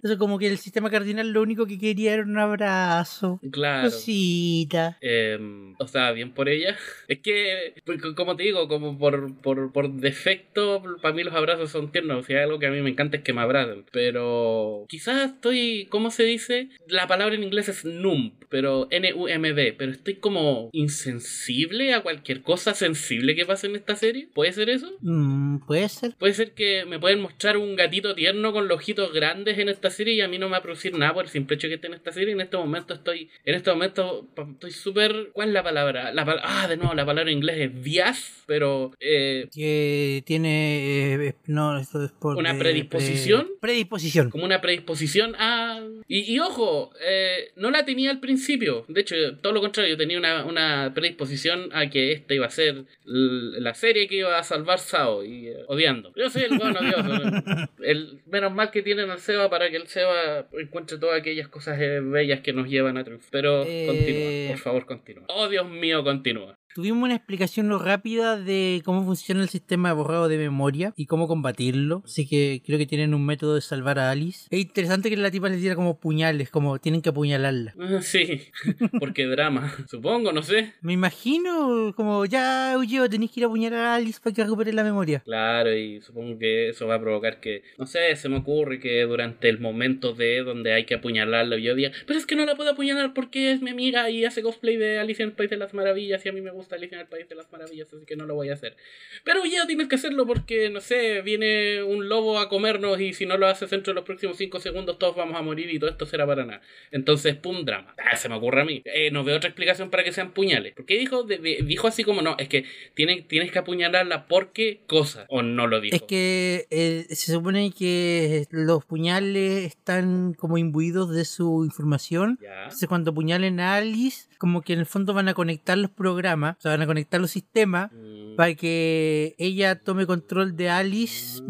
Eso 0.02 0.18
como 0.18 0.38
que 0.38 0.46
el 0.48 0.58
sistema 0.58 0.90
cardinal 0.90 1.30
lo 1.32 1.42
único 1.42 1.66
que 1.66 1.78
quería 1.78 2.14
era 2.14 2.22
un 2.22 2.38
abrazo. 2.38 3.40
claro. 3.50 3.90
Cosita. 3.90 4.98
Em, 5.00 5.74
o 5.78 5.86
sea, 5.88 6.12
bien 6.12 6.32
por 6.32 6.48
ella. 6.48 6.76
Es 7.08 7.18
que, 7.20 7.74
pues, 7.84 8.00
co- 8.00 8.14
como 8.14 8.36
te 8.36 8.42
digo, 8.44 8.68
como 8.68 8.98
por, 8.98 9.34
por, 9.40 9.72
por 9.72 9.92
defecto, 9.92 10.82
para 11.02 11.14
mí 11.14 11.22
los 11.22 11.34
abrazos 11.34 11.70
son 11.70 11.92
tiernos. 11.92 12.18
O 12.18 12.22
sea, 12.26 12.42
algo 12.42 12.58
que 12.58 12.66
a 12.66 12.70
mí 12.70 12.80
me 12.80 12.90
encanta 12.90 13.16
es 13.18 13.22
que 13.22 13.32
me 13.32 13.40
abracen. 13.40 13.84
Pero 13.92 14.86
quizás 14.88 15.30
estoy, 15.32 15.86
¿cómo 15.90 16.10
se 16.10 16.24
dice? 16.24 16.68
La 16.88 17.06
palabra 17.06 17.34
en 17.34 17.44
inglés 17.44 17.68
es 17.68 17.84
numb, 17.84 18.32
pero 18.48 18.88
N-U-M-B. 18.90 19.74
Pero 19.78 19.92
estoy 19.92 20.14
como 20.16 20.70
insensible 20.72 21.94
a 21.94 22.02
cualquier 22.02 22.42
cosa 22.42 22.74
sensible 22.74 23.34
que 23.34 23.46
pase 23.46 23.66
en 23.68 23.76
esta 23.76 23.96
serie. 23.96 24.28
¿Puede 24.34 24.52
ser 24.52 24.68
eso? 24.70 24.90
Mm, 25.00 25.58
puede 25.66 25.88
ser. 25.88 26.14
Puede 26.18 26.34
ser 26.34 26.52
que 26.52 26.84
me 26.86 26.98
pueden 26.98 27.20
mostrar 27.20 27.56
un 27.56 27.76
gatito 27.76 28.14
tierno 28.14 28.52
con 28.52 28.68
los 28.68 28.88
ojitos 28.90 29.12
grandes 29.12 29.58
en 29.58 29.68
esta 29.68 29.88
serie 29.90 30.14
y 30.14 30.20
a 30.20 30.28
mí 30.28 30.38
no 30.38 30.46
me 30.46 30.52
va 30.52 30.58
a 30.58 30.62
producir 30.62 30.96
nada 30.96 31.14
por 31.14 31.24
el 31.24 31.30
simple 31.30 31.54
hecho 31.56 31.68
que 31.68 31.74
esté 31.74 31.86
en 31.86 31.94
esta 31.94 32.10
serie. 32.12 32.32
En 32.32 32.40
este 32.40 32.56
momento 32.56 32.94
estoy, 32.94 33.30
en 33.44 33.54
este 33.54 33.70
momento 33.70 34.26
estoy 34.52 34.70
súper, 34.72 35.30
¿cuál 35.32 35.48
es 35.48 35.54
la 35.54 35.62
palabra? 35.62 36.12
La 36.12 36.24
pal- 36.24 36.40
ah, 36.42 36.66
de 36.68 36.76
nuevo, 36.76 36.94
la 36.94 37.06
palabra 37.06 37.30
en 37.30 37.36
inglés 37.38 37.56
es 37.58 37.82
bias, 37.82 38.42
pero 38.46 38.92
eh, 39.00 39.48
Que 39.54 40.22
tiene. 40.26 41.14
eh, 41.28 41.34
no, 41.46 41.78
esto 41.78 42.04
es 42.04 42.10
por. 42.12 42.36
¿Una 42.36 42.58
predisposición? 42.58 43.46
pre- 43.60 43.70
predisposición. 43.70 44.30
como 44.30 44.44
una 44.44 44.60
predisposición 44.60 45.34
a... 45.38 45.80
Y, 46.08 46.34
y 46.34 46.38
ojo, 46.40 46.90
eh, 47.06 47.50
no 47.56 47.70
la 47.70 47.84
tenía 47.84 48.10
al 48.10 48.18
principio. 48.20 48.84
De 48.88 49.02
hecho, 49.02 49.14
todo 49.40 49.52
lo 49.52 49.60
contrario, 49.60 49.90
yo 49.92 49.96
tenía 49.98 50.18
una, 50.18 50.44
una 50.44 50.92
predisposición 50.94 51.68
a 51.72 51.88
que 51.90 52.12
esta 52.12 52.34
iba 52.34 52.46
a 52.46 52.50
ser 52.50 52.84
la 53.04 53.74
serie 53.74 54.08
que 54.08 54.16
iba 54.16 54.36
a 54.38 54.42
salvar 54.42 54.78
Sao 54.80 55.24
y 55.24 55.48
odiando. 55.68 56.12
Yo 56.16 56.28
soy 56.30 56.42
el 56.42 56.58
bueno 56.58 56.80
Dios. 56.80 57.68
el, 57.84 58.20
menos 58.26 58.52
mal 58.52 58.69
que 58.70 58.82
tienen 58.82 59.10
al 59.10 59.20
Seba 59.20 59.48
para 59.50 59.70
que 59.70 59.76
el 59.76 59.86
Seba 59.86 60.46
encuentre 60.58 60.98
todas 60.98 61.20
aquellas 61.20 61.48
cosas 61.48 61.80
eh, 61.80 62.00
bellas 62.00 62.40
que 62.40 62.52
nos 62.52 62.68
llevan 62.68 62.96
a 62.96 63.04
triunfar. 63.04 63.30
Pero 63.30 63.62
Eh, 63.66 63.86
continúa, 63.86 64.48
por 64.54 64.58
favor, 64.62 64.86
continúa. 64.86 65.24
Oh, 65.28 65.48
Dios 65.48 65.68
mío, 65.68 66.02
continúa. 66.04 66.54
Tuvimos 66.72 67.02
una 67.02 67.16
explicación 67.16 67.76
rápida 67.80 68.38
de 68.38 68.80
cómo 68.84 69.04
funciona 69.04 69.42
el 69.42 69.48
sistema 69.48 69.88
de 69.88 69.96
borrado 69.96 70.28
de 70.28 70.38
memoria 70.38 70.92
y 70.96 71.06
cómo 71.06 71.26
combatirlo. 71.26 72.02
Así 72.04 72.28
que 72.28 72.62
creo 72.64 72.78
que 72.78 72.86
tienen 72.86 73.12
un 73.12 73.26
método 73.26 73.56
de 73.56 73.60
salvar 73.60 73.98
a 73.98 74.12
Alice. 74.12 74.46
Es 74.50 74.60
interesante 74.60 75.10
que 75.10 75.16
la 75.16 75.32
tipa 75.32 75.48
les 75.48 75.60
diera 75.60 75.74
como 75.74 75.98
puñales, 75.98 76.48
como 76.48 76.78
tienen 76.78 77.02
que 77.02 77.08
apuñalarla. 77.08 77.74
Ah, 77.76 78.00
Sí, 78.02 78.42
porque 79.00 79.26
drama. 79.26 79.74
Supongo, 79.88 80.32
no 80.32 80.44
sé. 80.44 80.74
Me 80.80 80.92
imagino 80.92 81.92
como 81.96 82.24
ya 82.24 82.76
huyó, 82.78 83.10
tenéis 83.10 83.32
que 83.32 83.40
ir 83.40 83.44
a 83.44 83.48
apuñalar 83.48 83.80
a 83.80 83.94
Alice 83.96 84.20
para 84.22 84.32
que 84.32 84.44
recupere 84.44 84.72
la 84.72 84.84
memoria. 84.84 85.20
Claro, 85.24 85.74
y 85.76 86.00
supongo 86.00 86.38
que 86.38 86.68
eso 86.68 86.86
va 86.86 86.94
a 86.94 87.00
provocar 87.00 87.40
que, 87.40 87.64
no 87.78 87.86
sé, 87.86 88.14
se 88.14 88.28
me 88.28 88.36
ocurre 88.36 88.78
que 88.78 89.02
durante 89.02 89.48
el 89.48 89.58
momento 89.58 90.12
de 90.12 90.44
donde 90.44 90.72
hay 90.72 90.86
que 90.86 90.94
apuñalarlo, 90.94 91.58
yo 91.58 91.74
diga, 91.74 91.90
pero 92.06 92.16
es 92.16 92.26
que 92.26 92.36
no 92.36 92.46
la 92.46 92.54
puedo 92.54 92.70
apuñalar 92.70 93.12
porque 93.12 93.50
es 93.50 93.60
mi 93.60 93.70
amiga 93.70 94.08
y 94.08 94.24
hace 94.24 94.40
cosplay 94.40 94.76
de 94.76 95.00
Alicia 95.00 95.24
en 95.24 95.30
el 95.30 95.36
País 95.36 95.50
de 95.50 95.56
las 95.56 95.74
Maravillas 95.74 96.24
y 96.24 96.28
a 96.28 96.32
mí 96.32 96.40
me 96.40 96.50
gusta 96.52 96.59
Alicia 96.70 96.96
en 96.96 97.02
el 97.02 97.06
País 97.08 97.28
de 97.28 97.34
las 97.34 97.50
Maravillas, 97.52 97.92
así 97.92 98.04
que 98.06 98.16
no 98.16 98.26
lo 98.26 98.34
voy 98.34 98.50
a 98.50 98.54
hacer. 98.54 98.76
Pero 99.24 99.44
ya 99.44 99.66
tienes 99.66 99.88
que 99.88 99.96
hacerlo 99.96 100.26
porque, 100.26 100.68
no 100.70 100.80
sé, 100.80 101.22
viene 101.22 101.82
un 101.82 102.08
lobo 102.08 102.38
a 102.38 102.48
comernos 102.48 103.00
y 103.00 103.12
si 103.12 103.26
no 103.26 103.36
lo 103.36 103.46
haces 103.46 103.70
dentro 103.70 103.92
de 103.92 103.96
los 103.96 104.04
próximos 104.04 104.36
5 104.36 104.60
segundos 104.60 104.98
todos 104.98 105.16
vamos 105.16 105.36
a 105.36 105.42
morir 105.42 105.70
y 105.70 105.78
todo 105.78 105.90
esto 105.90 106.06
será 106.06 106.26
para 106.26 106.44
nada. 106.44 106.60
Entonces, 106.90 107.34
pum, 107.36 107.64
drama. 107.64 107.94
Ah, 107.98 108.16
se 108.16 108.28
me 108.28 108.34
ocurre 108.36 108.62
a 108.62 108.64
mí. 108.64 108.82
Eh, 108.84 109.10
no 109.10 109.24
veo 109.24 109.36
otra 109.36 109.48
explicación 109.48 109.90
para 109.90 110.04
que 110.04 110.12
sean 110.12 110.32
puñales. 110.32 110.74
¿Por 110.74 110.86
qué 110.86 110.98
dijo, 110.98 111.22
de- 111.24 111.38
de- 111.38 111.62
dijo 111.64 111.88
así 111.88 112.04
como 112.04 112.22
no? 112.22 112.36
Es 112.38 112.48
que 112.48 112.64
tiene- 112.94 113.22
tienes 113.22 113.50
que 113.52 113.58
apuñalarla 113.58 114.26
porque 114.26 114.80
cosa. 114.86 115.26
O 115.28 115.42
no 115.42 115.66
lo 115.66 115.80
dijo. 115.80 115.94
Es 115.96 116.02
que 116.02 116.66
eh, 116.70 117.06
se 117.10 117.32
supone 117.32 117.72
que 117.76 118.44
los 118.50 118.84
puñales 118.84 119.64
están 119.64 120.34
como 120.34 120.58
imbuidos 120.58 121.14
de 121.14 121.24
su 121.24 121.64
información. 121.64 122.38
Ya. 122.42 122.64
Entonces 122.64 122.88
cuando 122.88 123.10
apuñalen 123.12 123.60
a 123.60 123.74
Alice, 123.76 124.28
como 124.38 124.62
que 124.62 124.72
en 124.72 124.80
el 124.80 124.86
fondo 124.86 125.14
van 125.14 125.28
a 125.28 125.34
conectar 125.34 125.76
los 125.78 125.90
programas, 125.90 126.49
o 126.58 126.60
sea, 126.60 126.72
van 126.72 126.82
a 126.82 126.86
conectar 126.86 127.20
los 127.20 127.30
sistemas 127.30 127.90
Mm, 127.92 128.36
para 128.36 128.54
que 128.54 129.34
ella 129.38 129.78
tome 129.80 130.06
control 130.06 130.56
de 130.56 130.70
Alice 130.70 131.42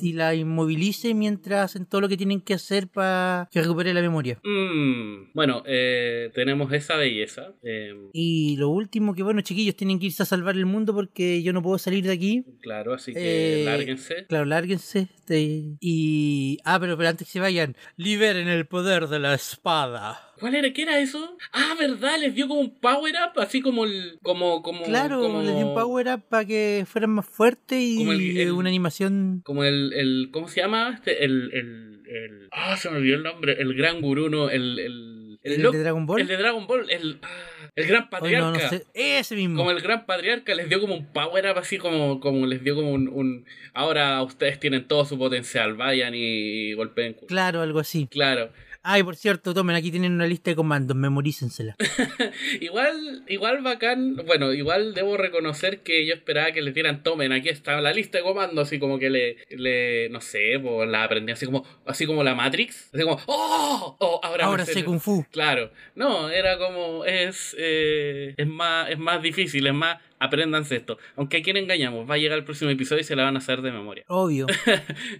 y 0.00 0.12
la 0.12 0.34
inmovilice 0.34 1.14
mientras 1.14 1.70
hacen 1.70 1.86
todo 1.86 2.00
lo 2.02 2.08
que 2.08 2.16
tienen 2.16 2.40
que 2.42 2.54
hacer 2.54 2.88
para 2.88 3.48
que 3.50 3.62
recupere 3.62 3.94
la 3.94 4.02
memoria. 4.02 4.38
mm, 4.44 5.30
bueno, 5.32 5.62
eh, 5.66 6.30
tenemos 6.34 6.72
esa 6.72 6.96
belleza. 6.96 7.54
Eh, 7.62 7.94
Y 8.12 8.56
lo 8.58 8.68
último 8.70 9.14
que, 9.14 9.22
bueno, 9.22 9.40
chiquillos, 9.40 9.76
tienen 9.76 9.98
que 9.98 10.06
irse 10.06 10.22
a 10.22 10.26
salvar 10.26 10.56
el 10.56 10.66
mundo 10.66 10.92
porque 10.94 11.42
yo 11.42 11.52
no 11.52 11.62
puedo 11.62 11.78
salir 11.78 12.04
de 12.04 12.12
aquí. 12.12 12.44
claro, 12.60 12.92
así 12.94 13.12
que 13.14 13.62
Eh, 13.62 13.64
lárguense. 13.64 14.26
Claro, 14.26 14.44
lárguense. 14.44 15.08
este, 15.14 15.76
y. 15.80 16.58
Ah, 16.64 16.78
pero, 16.80 16.96
pero 16.96 17.08
antes 17.08 17.26
que 17.26 17.32
se 17.32 17.40
vayan, 17.40 17.76
liberen 17.96 18.48
el 18.48 18.66
poder 18.66 19.08
de 19.08 19.18
la 19.20 19.34
espada. 19.34 20.20
¿Cuál 20.38 20.54
era? 20.54 20.72
¿Qué 20.72 20.82
era 20.82 20.98
eso? 21.00 21.36
Ah, 21.52 21.74
¿verdad? 21.78 22.18
Les 22.20 22.34
dio 22.34 22.46
como 22.48 22.60
un 22.60 22.74
power 22.78 23.14
up, 23.14 23.40
así 23.40 23.60
como 23.60 23.84
el. 23.84 24.18
Como, 24.22 24.62
como, 24.62 24.84
Claro, 24.84 25.20
como, 25.20 25.42
les 25.42 25.56
dio 25.56 25.66
un 25.68 25.74
power 25.74 26.08
up 26.08 26.22
para 26.28 26.44
que 26.44 26.84
fueran 26.86 27.10
más 27.10 27.26
fuertes 27.26 27.78
y 27.80 27.96
Como 27.98 28.12
el- 28.12 28.36
el- 28.38 28.52
una 28.52 28.68
animación. 28.68 29.40
Como 29.44 29.64
el, 29.64 29.92
el. 29.94 30.28
¿Cómo 30.32 30.48
se 30.48 30.60
llama? 30.60 30.92
Este, 30.94 31.24
el. 31.24 31.50
el, 31.52 32.02
el 32.06 32.48
ah, 32.52 32.76
se 32.76 32.90
me 32.90 32.98
olvidó 32.98 33.16
el 33.16 33.22
nombre. 33.22 33.56
El 33.60 33.74
gran 33.74 34.00
gurú, 34.00 34.28
¿no? 34.28 34.50
El. 34.50 34.78
El, 34.78 35.26
¿El 35.42 35.62
de 35.62 35.78
Dragon 35.78 36.06
Ball? 36.06 36.20
El 36.20 36.26
de 36.26 36.36
Dragon 36.36 36.66
Ball. 36.66 36.90
El. 36.90 37.18
ah, 37.22 37.28
el 37.76 37.86
gran 37.86 38.10
patriarca. 38.10 38.46
no, 38.46 38.52
no 38.54 38.68
sé. 38.68 38.84
Ese 38.94 39.36
mismo. 39.36 39.56
Como 39.58 39.70
el 39.70 39.80
gran 39.80 40.06
patriarca 40.06 40.54
les 40.54 40.68
dio 40.68 40.80
como 40.80 40.94
un 40.96 41.06
power 41.12 41.46
up 41.50 41.58
así 41.58 41.78
como, 41.78 42.20
como 42.20 42.46
les 42.46 42.64
dio 42.64 42.74
como 42.74 42.90
un, 42.90 43.08
un 43.08 43.44
ahora 43.74 44.22
ustedes 44.22 44.58
tienen 44.58 44.88
todo 44.88 45.04
su 45.04 45.18
potencial, 45.18 45.74
vayan 45.74 46.14
y 46.14 46.72
golpeen. 46.72 47.14
Claro, 47.28 47.60
algo 47.62 47.78
así. 47.78 48.06
Claro. 48.10 48.50
Ay, 48.88 49.02
por 49.02 49.16
cierto, 49.16 49.52
tomen, 49.52 49.74
aquí 49.74 49.90
tienen 49.90 50.12
una 50.12 50.28
lista 50.28 50.52
de 50.52 50.54
comandos, 50.54 50.96
memorícensela. 50.96 51.74
Igual, 52.60 53.24
igual 53.26 53.60
bacán, 53.62 54.14
bueno, 54.26 54.52
igual 54.52 54.94
debo 54.94 55.16
reconocer 55.16 55.80
que 55.80 56.06
yo 56.06 56.14
esperaba 56.14 56.52
que 56.52 56.62
les 56.62 56.72
dieran 56.72 57.02
tomen, 57.02 57.32
aquí 57.32 57.48
está 57.48 57.80
la 57.80 57.92
lista 57.92 58.18
de 58.18 58.24
comandos, 58.24 58.68
así 58.68 58.78
como 58.78 59.00
que 59.00 59.10
le, 59.10 59.38
le 59.50 60.08
no 60.10 60.20
sé, 60.20 60.60
pues 60.62 60.88
la 60.88 61.02
aprendí 61.02 61.32
así 61.32 61.46
como, 61.46 61.64
así 61.84 62.06
como 62.06 62.22
la 62.22 62.36
Matrix, 62.36 62.90
así 62.94 63.02
como, 63.02 63.18
¡oh! 63.26 63.96
oh 63.98 64.20
ahora, 64.22 64.44
Ahora 64.44 64.64
sé 64.64 64.84
Kung 64.84 65.00
Fu. 65.00 65.24
Claro, 65.32 65.72
no, 65.96 66.30
era 66.30 66.56
como, 66.56 67.04
es, 67.04 67.56
eh, 67.58 68.34
es, 68.36 68.46
más, 68.46 68.88
es 68.90 68.98
más 68.98 69.20
difícil, 69.20 69.66
es 69.66 69.74
más, 69.74 69.98
apréndanse 70.18 70.76
esto. 70.76 70.98
Aunque 71.16 71.38
a 71.38 71.42
quien 71.42 71.56
engañamos, 71.56 72.08
va 72.08 72.14
a 72.14 72.18
llegar 72.18 72.38
el 72.38 72.44
próximo 72.44 72.70
episodio 72.70 73.00
y 73.02 73.04
se 73.04 73.16
la 73.16 73.24
van 73.24 73.36
a 73.36 73.38
hacer 73.38 73.62
de 73.62 73.72
memoria. 73.72 74.04
Obvio. 74.08 74.46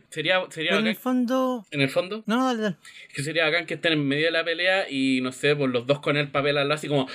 sería 0.09 0.41
sería 0.51 0.71
Pero 0.71 0.77
bacán. 0.77 0.81
en 0.81 0.87
el 0.87 0.97
fondo. 0.97 1.65
¿En 1.71 1.81
el 1.81 1.89
fondo? 1.89 2.23
No, 2.27 2.37
no, 2.37 2.47
dale, 2.47 2.63
dale. 2.63 2.77
Que 3.15 3.23
sería 3.23 3.45
bacán 3.45 3.67
que 3.67 3.75
estén 3.75 3.93
en 3.95 4.07
medio 4.07 4.27
de 4.27 4.31
la 4.33 4.45
pelea 4.45 4.87
y 4.91 5.21
no 5.23 5.33
sé, 5.33 5.55
por 5.57 5.69
los 5.71 5.87
dos 5.87 6.01
con 6.01 6.17
el 6.17 6.29
papel 6.29 6.59
al 6.59 6.69
lado, 6.69 6.79
así 6.79 6.89
como. 6.89 7.07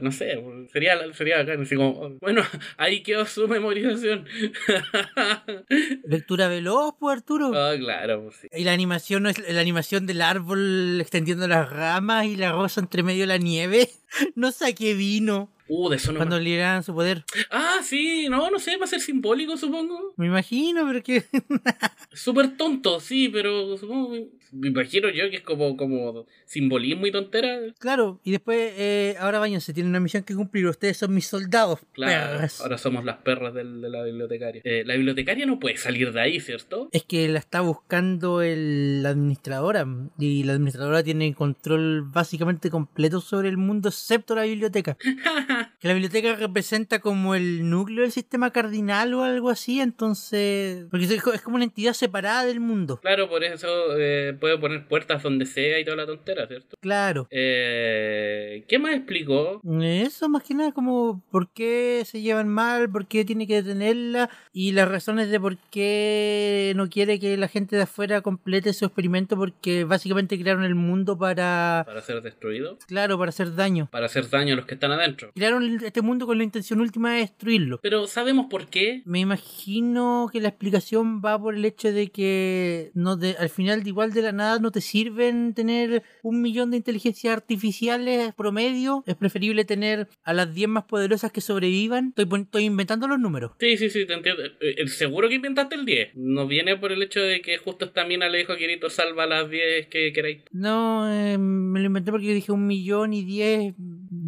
No 0.00 0.12
sé, 0.12 0.40
pues, 0.42 0.70
sería, 0.72 1.12
sería 1.14 1.38
bacán, 1.38 1.62
así 1.62 1.76
como. 1.76 2.10
Bueno, 2.20 2.42
ahí 2.76 3.02
quedó 3.02 3.26
su 3.26 3.48
memorización. 3.48 4.26
Lectura 6.04 6.48
veloz, 6.48 6.94
pues 6.98 7.16
Arturo. 7.18 7.48
Oh, 7.48 7.78
claro, 7.78 8.24
pues 8.24 8.36
sí. 8.36 8.48
Y 8.52 8.64
la 8.64 8.72
animación 8.72 9.22
no 9.24 9.28
es 9.30 9.38
la 9.52 9.60
animación 9.60 10.06
del 10.06 10.22
árbol 10.22 10.98
extendiendo 11.00 11.46
las 11.48 11.70
ramas 11.70 12.26
y 12.26 12.36
la 12.36 12.52
rosa 12.52 12.80
entre 12.80 13.02
medio 13.02 13.22
de 13.22 13.26
la 13.28 13.38
nieve. 13.38 13.90
No 14.34 14.50
saqué 14.50 14.94
vino. 14.94 15.48
Uh, 15.72 15.88
de 15.88 15.96
eso 15.96 16.12
no 16.12 16.24
le 16.38 16.82
su 16.82 16.92
poder. 16.92 17.24
Ah, 17.50 17.78
sí, 17.84 18.26
no, 18.28 18.50
no 18.50 18.58
sé, 18.58 18.76
va 18.76 18.84
a 18.84 18.88
ser 18.88 19.00
simbólico, 19.00 19.56
supongo. 19.56 20.14
Me 20.16 20.26
imagino, 20.26 20.84
pero 20.86 21.00
que. 21.02 21.24
Súper 22.12 22.56
tonto, 22.56 22.98
sí, 22.98 23.28
pero 23.28 23.76
supongo, 23.78 24.10
me 24.52 24.68
imagino 24.68 25.08
yo 25.10 25.30
que 25.30 25.36
es 25.36 25.42
como, 25.42 25.76
como 25.76 26.26
simbolismo 26.44 27.06
y 27.06 27.12
tontera. 27.12 27.60
Claro, 27.78 28.20
y 28.24 28.32
después, 28.32 28.72
eh, 28.76 29.14
ahora 29.20 29.38
váyanse, 29.38 29.72
tienen 29.72 29.90
una 29.90 30.00
misión 30.00 30.24
que 30.24 30.34
cumplir. 30.34 30.66
Ustedes 30.66 30.96
son 30.96 31.14
mis 31.14 31.28
soldados. 31.28 31.78
Claro, 31.92 32.32
perras. 32.32 32.60
ahora 32.60 32.76
somos 32.76 33.04
las 33.04 33.18
perras 33.18 33.54
del- 33.54 33.80
de 33.80 33.88
la 33.90 34.02
bibliotecaria. 34.02 34.62
Eh, 34.64 34.82
la 34.84 34.94
bibliotecaria 34.94 35.46
no 35.46 35.60
puede 35.60 35.76
salir 35.76 36.12
de 36.12 36.20
ahí, 36.20 36.40
¿cierto? 36.40 36.88
Es 36.90 37.04
que 37.04 37.28
la 37.28 37.38
está 37.38 37.60
buscando 37.60 38.42
el, 38.42 39.04
la 39.04 39.10
administradora. 39.10 39.86
Y 40.18 40.42
la 40.42 40.54
administradora 40.54 41.04
tiene 41.04 41.32
control 41.34 42.02
básicamente 42.02 42.70
completo 42.70 43.20
sobre 43.20 43.48
el 43.48 43.56
mundo, 43.56 43.88
excepto 43.88 44.34
la 44.34 44.42
biblioteca. 44.42 44.96
que 45.80 45.88
la 45.88 45.94
biblioteca 45.94 46.36
representa 46.36 46.98
como 47.00 47.34
el 47.34 47.68
núcleo 47.68 48.02
del 48.02 48.12
sistema 48.12 48.50
cardinal 48.52 49.14
o 49.14 49.22
algo 49.24 49.50
así. 49.50 49.80
Entonces. 49.80 50.86
Porque 50.90 51.06
es 51.06 51.22
co- 51.22 51.32
es 51.32 51.40
como 51.40 51.56
una 51.56 51.64
entidad 51.64 51.94
separada 51.94 52.44
del 52.44 52.60
mundo. 52.60 52.98
Claro, 53.00 53.28
por 53.28 53.42
eso 53.42 53.66
eh, 53.98 54.36
puede 54.38 54.58
poner 54.58 54.86
puertas 54.86 55.22
donde 55.22 55.46
sea 55.46 55.78
y 55.80 55.84
toda 55.84 55.96
la 55.96 56.06
tontera, 56.06 56.46
¿cierto? 56.46 56.76
Claro. 56.80 57.26
Eh, 57.30 58.64
¿Qué 58.68 58.78
más 58.78 58.94
explicó? 58.94 59.60
Eso 59.82 60.28
más 60.28 60.42
que 60.42 60.54
nada 60.54 60.72
como 60.72 61.22
por 61.30 61.48
qué 61.52 62.02
se 62.04 62.20
llevan 62.20 62.48
mal, 62.48 62.90
por 62.90 63.06
qué 63.06 63.24
tiene 63.24 63.46
que 63.46 63.62
detenerla 63.62 64.28
y 64.52 64.72
las 64.72 64.88
razones 64.88 65.30
de 65.30 65.40
por 65.40 65.56
qué 65.70 66.72
no 66.76 66.88
quiere 66.88 67.18
que 67.18 67.36
la 67.36 67.48
gente 67.48 67.76
de 67.76 67.82
afuera 67.82 68.20
complete 68.20 68.72
su 68.72 68.84
experimento 68.84 69.36
porque 69.36 69.84
básicamente 69.84 70.38
crearon 70.38 70.64
el 70.64 70.74
mundo 70.74 71.16
para, 71.18 71.82
¿Para 71.86 72.00
ser 72.02 72.20
destruido? 72.22 72.78
claro, 72.86 73.18
para 73.18 73.30
hacer 73.30 73.54
daño. 73.54 73.88
¿Para 73.90 74.06
hacer 74.06 74.28
daño 74.28 74.54
a 74.54 74.56
los 74.56 74.66
que 74.66 74.74
están 74.74 74.92
adentro? 74.92 75.30
Crearon 75.34 75.62
este 75.82 76.02
mundo 76.02 76.26
con 76.26 76.38
la 76.38 76.44
intención 76.44 76.80
última 76.80 77.12
de 77.14 77.20
destruirlo. 77.20 77.78
Pero 77.82 78.06
¿sabemos 78.06 78.46
por 78.50 78.68
qué? 78.68 79.02
Me 79.04 79.20
imagino 79.20 80.28
que 80.32 80.40
la 80.40 80.48
explicación 80.48 81.20
va 81.24 81.40
por 81.40 81.54
el 81.54 81.64
hecho 81.64 81.92
de 81.92 82.08
que 82.10 82.90
no 82.94 83.18
te- 83.18 83.36
al 83.38 83.48
final 83.48 83.82
de 83.82 83.88
igual 83.90 84.12
de 84.12 84.22
la 84.22 84.32
nada 84.32 84.58
no 84.58 84.70
te 84.70 84.80
sirven 84.80 85.54
tener 85.54 86.02
un 86.22 86.40
millón 86.42 86.70
de 86.70 86.78
inteligencias 86.78 87.32
artificiales 87.36 88.32
promedio. 88.34 89.04
Es 89.06 89.16
preferible 89.16 89.64
tener 89.64 90.08
a 90.22 90.32
las 90.32 90.54
10 90.54 90.68
más 90.68 90.84
poderosas 90.84 91.32
que 91.32 91.40
sobrevivan. 91.40 92.14
Estoy, 92.16 92.40
estoy 92.42 92.64
inventando 92.64 93.06
los 93.08 93.18
números. 93.18 93.52
Sí, 93.60 93.76
sí, 93.76 93.90
sí, 93.90 94.06
te 94.06 94.14
entiendo. 94.14 94.42
Eh, 94.44 94.74
eh, 94.78 94.88
Seguro 94.88 95.28
que 95.28 95.34
inventaste 95.36 95.74
el 95.74 95.84
10. 95.84 96.10
No 96.14 96.46
viene 96.46 96.76
por 96.76 96.92
el 96.92 97.02
hecho 97.02 97.20
de 97.20 97.40
que 97.42 97.58
justo 97.58 97.84
esta 97.84 98.04
mina 98.04 98.28
le 98.28 98.38
dijo 98.38 98.52
a 98.52 98.56
Kirito 98.56 98.90
salva 98.90 99.26
las 99.26 99.48
10 99.50 99.86
que 99.88 100.12
queráis. 100.12 100.42
No, 100.52 101.10
eh, 101.12 101.38
me 101.38 101.80
lo 101.80 101.86
inventé 101.86 102.10
porque 102.10 102.26
yo 102.26 102.34
dije 102.34 102.52
un 102.52 102.66
millón 102.66 103.12
y 103.12 103.24
10, 103.24 103.74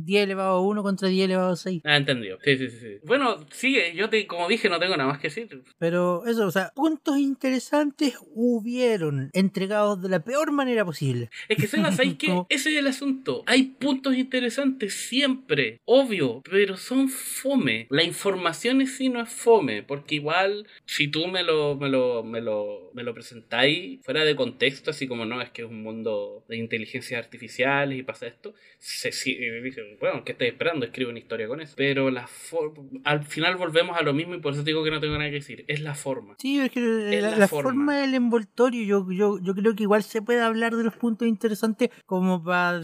10 0.04 0.24
elevado 0.24 0.56
a 0.56 0.60
1 0.60 0.82
contra 0.82 1.08
10 1.08 1.24
elevado 1.24 1.52
a 1.52 1.56
6. 1.56 1.82
Ah, 1.84 1.96
entendido. 1.96 2.38
Sí, 2.44 2.56
sí, 2.56 2.68
sí, 2.68 2.78
sí. 2.78 2.98
Bueno, 3.04 3.46
sigue. 3.50 3.94
Yo 3.94 4.08
te, 4.08 4.26
como 4.26 4.48
dije, 4.48 4.68
no 4.68 4.78
tengo 4.78 4.96
nada 4.96 5.10
más 5.10 5.18
que 5.18 5.28
decir. 5.28 5.62
Pero 5.78 6.26
eso, 6.26 6.46
o 6.46 6.50
sea, 6.50 6.72
puntos 6.74 7.18
interesantes 7.18 8.18
hubieron 8.34 9.30
entregados 9.32 10.02
de 10.02 10.08
la 10.08 10.24
peor 10.24 10.52
manera 10.52 10.84
posible. 10.84 11.30
Es 11.48 11.56
que 11.56 11.66
Sebas, 11.66 11.96
¿sabes 11.96 12.14
qué? 12.18 12.42
Ese 12.48 12.70
es 12.70 12.78
el 12.78 12.86
asunto. 12.86 13.42
Hay 13.46 13.64
puntos 13.78 14.16
interesantes 14.16 14.94
siempre, 14.94 15.80
obvio, 15.84 16.42
pero 16.48 16.76
son 16.76 17.08
fome. 17.08 17.86
La 17.90 18.02
información 18.02 18.80
en 18.80 18.86
sí 18.86 19.08
no 19.08 19.22
es 19.22 19.28
fome, 19.28 19.82
porque 19.82 20.16
igual, 20.16 20.66
si 20.84 21.08
tú 21.08 21.26
me 21.26 21.42
lo, 21.42 21.76
me 21.76 21.88
lo, 21.88 22.22
me 22.22 22.40
lo, 22.40 22.90
me 22.94 23.02
lo 23.02 23.14
presentáis 23.14 24.00
fuera 24.04 24.24
de 24.24 24.36
contexto, 24.36 24.90
así 24.90 25.06
como 25.06 25.24
no, 25.24 25.40
es 25.40 25.50
que 25.50 25.62
es 25.62 25.68
un 25.68 25.82
mundo 25.82 26.44
de 26.48 26.56
inteligencias 26.56 27.22
artificiales 27.22 27.98
y 27.98 28.02
pasa 28.02 28.26
esto, 28.26 28.54
se, 28.78 29.12
sí, 29.12 29.36
eh, 29.38 29.60
dice, 29.62 29.82
bueno, 30.00 30.24
¿qué 30.24 30.32
estoy 30.32 30.48
esperando? 30.48 30.84
Escribo 30.86 31.10
una 31.10 31.18
historia 31.18 31.48
con 31.48 31.60
eso. 31.60 31.74
Pero 31.76 32.10
la 32.10 32.28
al 33.04 33.24
final 33.24 33.56
volvemos 33.56 33.96
a 33.96 34.02
lo 34.02 34.12
mismo 34.12 34.34
y 34.34 34.40
por 34.40 34.52
eso 34.54 34.62
digo 34.62 34.82
que 34.84 34.90
no 34.90 35.00
tengo 35.00 35.14
nada 35.18 35.28
que 35.30 35.36
decir. 35.36 35.64
Es 35.68 35.80
la 35.80 35.94
forma. 35.94 36.34
Sí, 36.38 36.58
es 36.60 36.70
que 36.70 37.16
Es 37.16 37.22
la, 37.22 37.36
la 37.36 37.48
forma. 37.48 37.70
forma. 37.70 37.96
del 37.98 38.14
envoltorio, 38.14 38.84
yo, 38.84 39.10
yo, 39.12 39.38
yo 39.42 39.54
creo 39.54 39.74
que 39.74 39.82
igual 39.84 40.02
se 40.02 40.22
puede 40.22 40.40
hablar 40.40 40.76
de 40.76 40.84
los 40.84 40.96
puntos 40.96 41.26
interesantes 41.28 41.90
como 42.06 42.42
para 42.42 42.80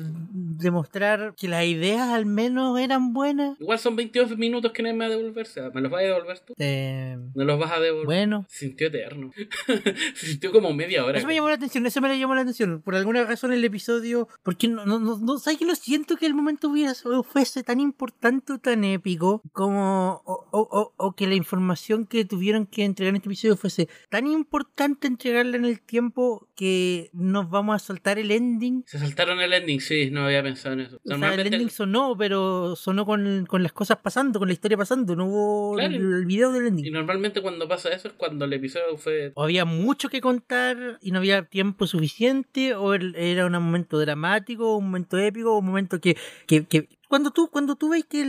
demostrar 0.53 1.35
que 1.37 1.49
las 1.49 1.65
ideas 1.65 2.09
al 2.09 2.27
menos 2.27 2.79
eran 2.79 3.13
buenas. 3.13 3.61
Igual 3.61 3.79
son 3.79 3.97
22 3.97 4.37
minutos 4.39 4.73
que 4.73 4.83
nadie 4.83 4.95
me 4.97 5.09
va 5.09 5.15
a 5.15 5.17
devolver. 5.17 5.47
Seba. 5.47 5.71
¿Me 5.73 5.81
los 5.81 5.91
vas 5.91 6.01
a 6.01 6.05
devolver 6.05 6.39
tú? 6.41 6.55
Eh, 6.59 7.17
¿Me 7.35 7.45
los 7.45 7.59
vas 7.59 7.73
a 7.73 7.81
devolver? 7.81 8.07
bueno, 8.07 8.47
Se 8.49 8.67
sintió 8.67 8.89
eterno. 8.89 9.31
Se 10.15 10.27
sintió 10.27 10.53
como 10.53 10.73
media 10.75 11.05
hora. 11.05 11.19
eso 11.19 11.27
me 11.27 11.35
llamó 11.35 11.49
la 11.49 11.55
atención, 11.55 11.87
eso 11.87 12.01
me 12.01 12.19
llamó 12.19 12.35
la 12.35 12.43
atención. 12.43 12.83
Por 12.83 12.95
alguna 12.97 13.25
razón 13.25 13.53
el 13.53 13.65
episodio, 13.65 14.29
porque 14.43 14.69
no, 14.69 14.85
no, 14.87 14.99
no, 14.99 15.19
no 15.19 15.39
¿sabes 15.39 15.59
que 15.59 15.65
lo 15.67 15.75
siento 15.75 16.17
que 16.17 16.27
el 16.27 16.35
momento 16.35 16.69
hubiera 16.69 16.95
fuese 17.25 17.63
tan 17.63 17.81
importante 17.81 18.53
o 18.55 18.59
tan 18.59 18.85
épico 18.85 19.43
como, 19.53 20.23
o, 20.25 20.47
o- 20.51 20.93
o- 20.97 21.13
que 21.15 21.27
la 21.27 21.35
información 21.35 22.07
que 22.07 22.25
tuvieron 22.25 22.67
que 22.67 22.85
entregar 22.85 23.11
en 23.11 23.17
este 23.17 23.29
episodio 23.29 23.57
fuese 23.57 23.89
tan 24.11 24.27
importante 24.27 25.07
entregarla 25.07 25.57
en 25.57 25.65
el 25.65 25.81
tiempo 25.81 26.49
que 26.55 27.11
nos 27.13 27.49
vamos 27.51 27.77
a 27.77 27.79
soltar 27.79 28.19
el 28.19 28.31
ending. 28.31 28.85
Se 28.87 28.99
saltaron 28.99 29.41
el 29.41 29.53
ending, 29.53 29.81
sí, 29.81 30.11
no 30.11 30.23
había 30.27 30.43
pensado 30.43 30.75
en 30.75 30.81
eso. 30.81 31.01
O 31.05 31.17
sea, 31.19 31.35
el 31.35 31.41
ending 31.47 31.71
sonó, 31.71 32.17
pero 32.17 32.77
sonó 32.77 33.07
con, 33.07 33.47
con 33.47 33.63
las 33.63 33.73
cosas 33.73 33.99
pasando, 33.99 34.39
con 34.39 34.49
la 34.49 34.55
historia 34.55 34.77
pasando, 34.77 35.15
no 35.17 35.27
hubo 35.27 35.75
Claro. 35.77 35.95
el, 35.95 36.01
el 36.15 36.27
video 36.27 36.53
del 36.53 36.65
y 36.65 36.69
ending. 36.69 36.93
normalmente 36.93 37.43
cuando 37.43 37.69
pasa 37.69 37.91
eso 37.91 38.09
es 38.09 38.15
cuando 38.15 38.45
el 38.45 38.53
episodio 38.53 38.97
fue... 38.97 39.33
O 39.35 39.45
había 39.45 39.65
mucho 39.65 40.09
que 40.09 40.21
contar 40.21 40.99
y 41.01 41.11
no 41.13 41.19
había 41.19 41.45
tiempo 41.45 41.87
suficiente, 41.87 42.75
o 42.75 42.95
el- 42.95 43.15
era 43.17 43.47
un 43.47 43.53
momento 43.53 43.99
dramático, 43.99 44.77
un 44.77 44.87
momento 44.87 45.19
épico, 45.19 45.59
un 45.59 45.67
momento 45.67 46.01
que, 46.01 46.17
que, 46.47 46.65
que- 46.67 46.88
cuando 47.09 47.31
tú, 47.31 47.49
cuando 47.51 47.75
tú 47.77 47.89
ves 47.89 48.05
que 48.05 48.21
el- 48.21 48.29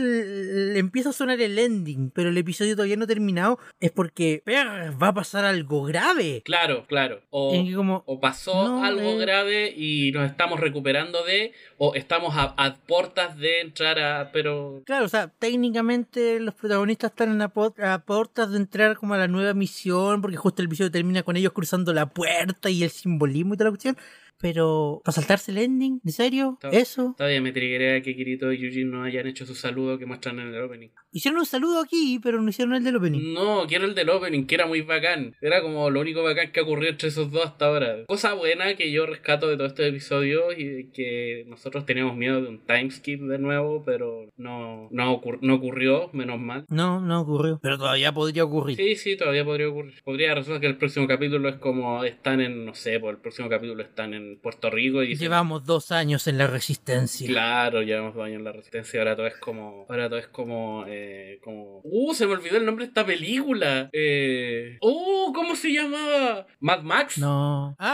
el- 0.70 0.76
empieza 0.78 1.10
a 1.10 1.12
sonar 1.12 1.38
el 1.40 1.58
ending, 1.58 2.10
pero 2.14 2.30
el 2.30 2.38
episodio 2.38 2.74
todavía 2.74 2.96
no 2.96 3.04
ha 3.04 3.06
terminado, 3.06 3.58
es 3.78 3.90
porque 3.90 4.40
"Perra, 4.42 4.90
va 4.92 5.08
a 5.08 5.14
pasar 5.14 5.44
algo 5.44 5.82
grave. 5.84 6.40
Claro, 6.46 6.86
claro. 6.86 7.20
O, 7.28 7.52
como, 7.76 8.02
o 8.06 8.20
pasó 8.20 8.54
No, 8.68 8.84
algo 8.84 9.02
eh. 9.02 9.18
grave 9.18 9.74
y 9.76 10.12
nos 10.12 10.30
estamos 10.30 10.58
recuperando 10.60 11.22
de... 11.24 11.52
O 11.76 11.94
estamos 11.94 12.34
a, 12.36 12.54
a 12.56 12.76
puertas 12.76 13.36
de 13.36 13.60
entrar 13.60 13.98
a... 13.98 14.32
Pero... 14.32 14.82
Claro, 14.86 15.04
o 15.04 15.08
sea, 15.08 15.28
técnicamente 15.28 16.40
los 16.40 16.54
protagonistas 16.54 17.10
están 17.10 17.40
a, 17.42 17.52
a 17.92 17.98
puertas 18.04 18.50
de 18.50 18.56
entrar 18.56 18.96
como 18.96 19.12
a 19.14 19.18
la 19.18 19.28
nueva 19.28 19.52
misión, 19.54 20.22
porque 20.22 20.36
justo 20.38 20.62
el 20.62 20.66
episodio 20.68 20.90
termina 20.90 21.22
con 21.22 21.36
ellos 21.36 21.52
cruzando 21.52 21.92
la 21.92 22.06
puerta 22.06 22.70
y 22.70 22.82
el 22.82 22.90
simbolismo 22.90 23.54
y 23.54 23.56
toda 23.58 23.66
la 23.66 23.72
cuestión. 23.72 23.96
Pero 24.40 25.00
¿para 25.04 25.14
saltarse 25.14 25.50
el 25.52 25.58
ending? 25.58 26.00
¿En 26.04 26.12
serio? 26.12 26.58
¿Eso? 26.72 27.14
Todavía 27.16 27.40
me 27.40 27.52
triguea 27.52 28.00
que 28.02 28.14
Kirito 28.16 28.52
y 28.52 28.64
Eugene 28.64 28.84
no 28.90 29.02
hayan 29.04 29.26
hecho 29.26 29.46
su 29.46 29.54
saludo 29.54 29.98
que 29.98 30.06
muestran 30.06 30.38
en 30.40 30.54
el 30.54 30.62
opening. 30.62 30.88
Hicieron 31.12 31.40
un 31.40 31.46
saludo 31.46 31.80
aquí, 31.80 32.20
pero 32.22 32.40
no 32.40 32.48
hicieron 32.50 32.74
el 32.74 32.84
del 32.84 32.96
opening. 32.96 33.34
No, 33.34 33.66
quiero 33.66 33.84
el 33.84 33.94
del 33.94 34.10
opening, 34.10 34.46
que 34.46 34.54
era 34.54 34.66
muy 34.66 34.82
bacán. 34.82 35.34
Era 35.40 35.60
como 35.62 35.90
lo 35.90 36.00
único 36.00 36.22
bacán 36.22 36.52
que 36.52 36.60
ocurrió 36.60 36.88
entre 36.90 37.08
esos 37.08 37.30
dos 37.30 37.44
hasta 37.44 37.66
ahora. 37.66 38.04
Cosa 38.06 38.34
buena 38.34 38.74
que 38.76 38.90
yo 38.92 39.06
rescato 39.06 39.48
de 39.48 39.56
todos 39.56 39.72
estos 39.72 39.86
episodios 39.86 40.54
y 40.56 40.90
que 40.92 41.44
nosotros 41.48 41.84
teníamos 41.86 42.16
miedo 42.16 42.40
de 42.40 42.48
un 42.48 42.64
timeskip 42.64 43.20
de 43.22 43.38
nuevo, 43.38 43.82
pero 43.84 44.28
no, 44.36 44.88
no, 44.90 45.20
ocur- 45.20 45.38
no 45.42 45.54
ocurrió, 45.56 46.10
menos 46.12 46.38
mal. 46.38 46.64
No, 46.68 47.00
no 47.00 47.20
ocurrió. 47.22 47.58
Pero 47.62 47.76
todavía 47.78 48.12
podría 48.12 48.44
ocurrir. 48.44 48.76
Sí, 48.76 48.94
sí, 48.96 49.16
todavía 49.16 49.44
podría 49.44 49.68
ocurrir. 49.68 49.94
Podría 50.04 50.34
resultar 50.34 50.60
que 50.60 50.66
el 50.68 50.76
próximo 50.76 51.06
capítulo 51.08 51.48
es 51.48 51.56
como 51.56 52.04
están 52.04 52.40
en, 52.40 52.64
no 52.64 52.74
sé, 52.74 53.00
pues 53.00 53.14
el 53.16 53.20
próximo 53.20 53.48
capítulo 53.48 53.82
están 53.82 54.14
en 54.14 54.29
Puerto 54.38 54.70
Rico 54.70 55.02
y 55.02 55.16
Llevamos 55.16 55.64
dos 55.64 55.92
años 55.92 56.26
en 56.26 56.38
la 56.38 56.46
resistencia. 56.46 57.26
Claro, 57.26 57.82
llevamos 57.82 58.14
dos 58.14 58.24
años 58.24 58.38
en 58.38 58.44
la 58.44 58.52
resistencia, 58.52 59.00
ahora 59.00 59.16
todo 59.16 59.26
es 59.26 59.36
como. 59.36 59.86
Ahora 59.88 60.08
todo 60.08 60.18
es 60.18 60.28
como. 60.28 60.84
Eh, 60.88 61.38
como. 61.42 61.80
Uh, 61.84 62.14
se 62.14 62.26
me 62.26 62.32
olvidó 62.32 62.56
el 62.56 62.66
nombre 62.66 62.84
de 62.84 62.88
esta 62.88 63.04
película. 63.04 63.90
Eh. 63.92 64.78
Uh, 64.80 65.32
¿cómo 65.32 65.56
se 65.56 65.72
llamaba? 65.72 66.46
Mad 66.60 66.82
Max. 66.82 67.18
No. 67.18 67.76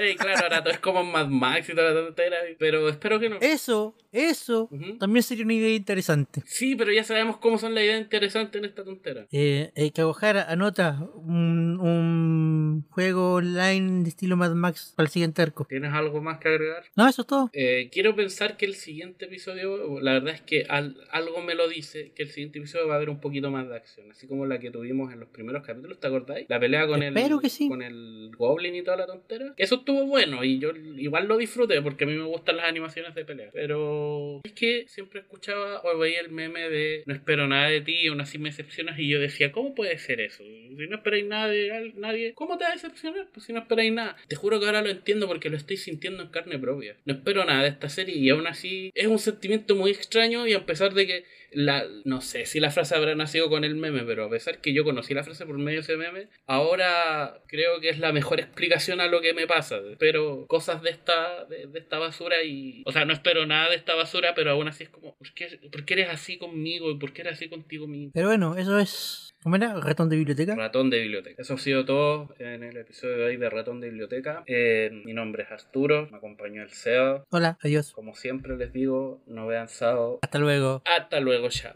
Eh, 0.00 0.16
claro, 0.16 0.42
ahora 0.42 0.62
todo 0.62 0.72
es 0.72 0.80
como 0.80 1.04
Mad 1.04 1.28
Max 1.28 1.68
y 1.68 1.74
toda 1.74 1.92
la 1.92 2.04
tontera. 2.06 2.36
Pero 2.58 2.88
espero 2.88 3.20
que 3.20 3.28
no. 3.28 3.36
eso, 3.40 3.94
eso 4.10 4.68
también 4.98 5.22
sería 5.22 5.44
una 5.44 5.54
idea 5.54 5.74
interesante. 5.74 6.42
Sí, 6.46 6.74
pero 6.74 6.92
ya 6.92 7.04
sabemos 7.04 7.36
cómo 7.36 7.58
son 7.58 7.74
las 7.74 7.84
ideas 7.84 8.00
interesantes 8.00 8.58
en 8.58 8.64
esta 8.64 8.84
tontera. 8.84 9.26
Eh, 9.30 9.70
eh, 9.74 9.92
Kawahara, 9.92 10.46
anota 10.48 11.08
un, 11.14 11.78
un 11.80 12.86
juego 12.90 13.34
online 13.34 14.02
de 14.02 14.08
estilo 14.08 14.36
Mad 14.36 14.54
Max 14.54 14.92
para 14.96 15.06
el 15.06 15.12
siguiente 15.12 15.42
arco. 15.42 15.66
¿Tienes 15.74 15.92
algo 15.92 16.22
más 16.22 16.38
que 16.38 16.46
agregar? 16.48 16.84
No, 16.94 17.08
eso 17.08 17.22
es 17.22 17.26
todo. 17.26 17.50
Eh, 17.52 17.88
quiero 17.92 18.14
pensar 18.14 18.56
que 18.56 18.64
el 18.64 18.74
siguiente 18.74 19.24
episodio, 19.24 20.00
la 20.00 20.12
verdad 20.12 20.34
es 20.34 20.40
que 20.40 20.66
al- 20.68 20.96
algo 21.10 21.40
me 21.42 21.56
lo 21.56 21.66
dice, 21.68 22.12
que 22.14 22.22
el 22.22 22.30
siguiente 22.30 22.60
episodio 22.60 22.86
va 22.86 22.94
a 22.94 22.96
haber 22.98 23.10
un 23.10 23.20
poquito 23.20 23.50
más 23.50 23.68
de 23.68 23.74
acción, 23.74 24.08
así 24.12 24.28
como 24.28 24.46
la 24.46 24.60
que 24.60 24.70
tuvimos 24.70 25.12
en 25.12 25.18
los 25.18 25.28
primeros 25.30 25.64
capítulos, 25.66 25.98
¿te 25.98 26.06
acordáis? 26.06 26.46
La 26.48 26.60
pelea 26.60 26.86
con 26.86 27.02
Espero 27.02 27.36
el 27.36 27.42
que 27.42 27.48
sí. 27.48 27.68
con 27.68 27.82
el 27.82 28.30
Goblin 28.38 28.74
y 28.76 28.82
toda 28.82 28.98
la 28.98 29.06
tontera. 29.06 29.52
Eso 29.56 29.74
estuvo 29.76 30.06
bueno 30.06 30.44
y 30.44 30.60
yo 30.60 30.70
igual 30.96 31.26
lo 31.26 31.36
disfruté 31.38 31.82
porque 31.82 32.04
a 32.04 32.06
mí 32.06 32.14
me 32.14 32.22
gustan 32.24 32.56
las 32.58 32.66
animaciones 32.66 33.12
de 33.16 33.24
pelea. 33.24 33.50
Pero 33.52 34.42
es 34.44 34.52
que 34.52 34.84
siempre 34.86 35.20
escuchaba 35.20 35.80
o 35.82 35.98
veía 35.98 36.20
el 36.20 36.30
meme 36.30 36.68
de 36.70 37.02
no 37.06 37.14
espero 37.14 37.48
nada 37.48 37.68
de 37.68 37.80
ti, 37.80 38.06
aún 38.06 38.20
así 38.20 38.38
me 38.38 38.50
decepcionas 38.50 38.96
y 38.98 39.08
yo 39.08 39.18
decía, 39.18 39.50
¿cómo 39.50 39.74
puede 39.74 39.98
ser 39.98 40.20
eso? 40.20 40.44
Si 40.44 40.86
no 40.88 40.96
esperáis 40.96 41.24
nada 41.26 41.48
de 41.48 41.92
nadie, 41.96 42.32
¿cómo 42.34 42.58
te 42.58 42.64
va 42.64 42.70
a 42.70 42.74
decepcionar? 42.74 43.26
Pues 43.34 43.46
si 43.46 43.52
no 43.52 43.60
esperáis 43.60 43.92
nada. 43.92 44.16
Te 44.28 44.36
juro 44.36 44.60
que 44.60 44.66
ahora 44.66 44.82
lo 44.82 44.90
entiendo 44.90 45.26
porque 45.26 45.50
lo 45.50 45.56
estoy 45.64 45.76
sintiendo 45.76 46.22
en 46.22 46.28
carne 46.28 46.58
propia. 46.58 46.96
No 47.04 47.14
espero 47.14 47.44
nada 47.44 47.62
de 47.62 47.68
esta 47.68 47.88
serie 47.88 48.16
y 48.16 48.28
aún 48.30 48.46
así 48.46 48.90
es 48.94 49.06
un 49.06 49.18
sentimiento 49.18 49.74
muy 49.74 49.90
extraño 49.90 50.46
y 50.46 50.52
a 50.52 50.66
pesar 50.66 50.94
de 50.94 51.06
que 51.06 51.24
la, 51.54 51.84
no 52.04 52.20
sé 52.20 52.46
si 52.46 52.60
la 52.60 52.70
frase 52.70 52.94
habrá 52.94 53.14
nacido 53.14 53.48
con 53.48 53.64
el 53.64 53.74
meme, 53.74 54.02
pero 54.04 54.24
a 54.24 54.30
pesar 54.30 54.60
que 54.60 54.72
yo 54.74 54.84
conocí 54.84 55.14
la 55.14 55.24
frase 55.24 55.46
por 55.46 55.58
medio 55.58 55.78
de 55.78 55.82
ese 55.82 55.96
meme, 55.96 56.28
ahora 56.46 57.42
creo 57.46 57.80
que 57.80 57.88
es 57.88 57.98
la 57.98 58.12
mejor 58.12 58.40
explicación 58.40 59.00
a 59.00 59.06
lo 59.06 59.20
que 59.20 59.34
me 59.34 59.46
pasa. 59.46 59.78
Espero 59.90 60.46
cosas 60.46 60.82
de 60.82 60.90
esta, 60.90 61.44
de, 61.46 61.66
de 61.66 61.78
esta 61.78 61.98
basura 61.98 62.42
y, 62.42 62.82
o 62.86 62.92
sea, 62.92 63.04
no 63.04 63.12
espero 63.12 63.46
nada 63.46 63.70
de 63.70 63.76
esta 63.76 63.94
basura, 63.94 64.34
pero 64.34 64.50
aún 64.50 64.68
así 64.68 64.84
es 64.84 64.90
como, 64.90 65.14
¿por 65.16 65.32
qué, 65.34 65.58
por 65.70 65.84
qué 65.84 65.94
eres 65.94 66.08
así 66.10 66.38
conmigo 66.38 66.90
y 66.90 66.98
por 66.98 67.12
qué 67.12 67.22
eres 67.22 67.34
así 67.34 67.48
contigo 67.48 67.86
mismo? 67.86 68.12
Pero 68.14 68.28
bueno, 68.28 68.56
eso 68.56 68.78
es. 68.78 69.34
¿Cómo 69.42 69.56
era? 69.56 69.78
¿Ratón 69.78 70.08
de 70.08 70.16
biblioteca? 70.16 70.54
Ratón 70.54 70.88
de 70.88 71.00
biblioteca. 71.00 71.42
Eso 71.42 71.52
ha 71.52 71.58
sido 71.58 71.84
todo 71.84 72.34
en 72.38 72.62
el 72.62 72.78
episodio 72.78 73.18
de 73.18 73.24
hoy 73.24 73.36
de 73.36 73.50
Ratón 73.50 73.78
de 73.78 73.88
biblioteca. 73.90 74.42
Eh, 74.46 74.88
mi 75.04 75.12
nombre 75.12 75.42
es 75.42 75.50
Arturo, 75.50 76.08
me 76.10 76.16
acompañó 76.16 76.62
el 76.62 76.70
CEO. 76.70 77.26
Hola, 77.28 77.58
adiós. 77.62 77.92
Como 77.92 78.14
siempre 78.14 78.56
les 78.56 78.72
digo, 78.72 79.22
no 79.26 79.46
vean 79.46 79.68
Sao. 79.68 80.18
Hasta 80.22 80.38
luego. 80.38 80.82
Hasta 80.86 81.20
luego, 81.20 81.43
English 81.44 81.62
House. 81.64 81.72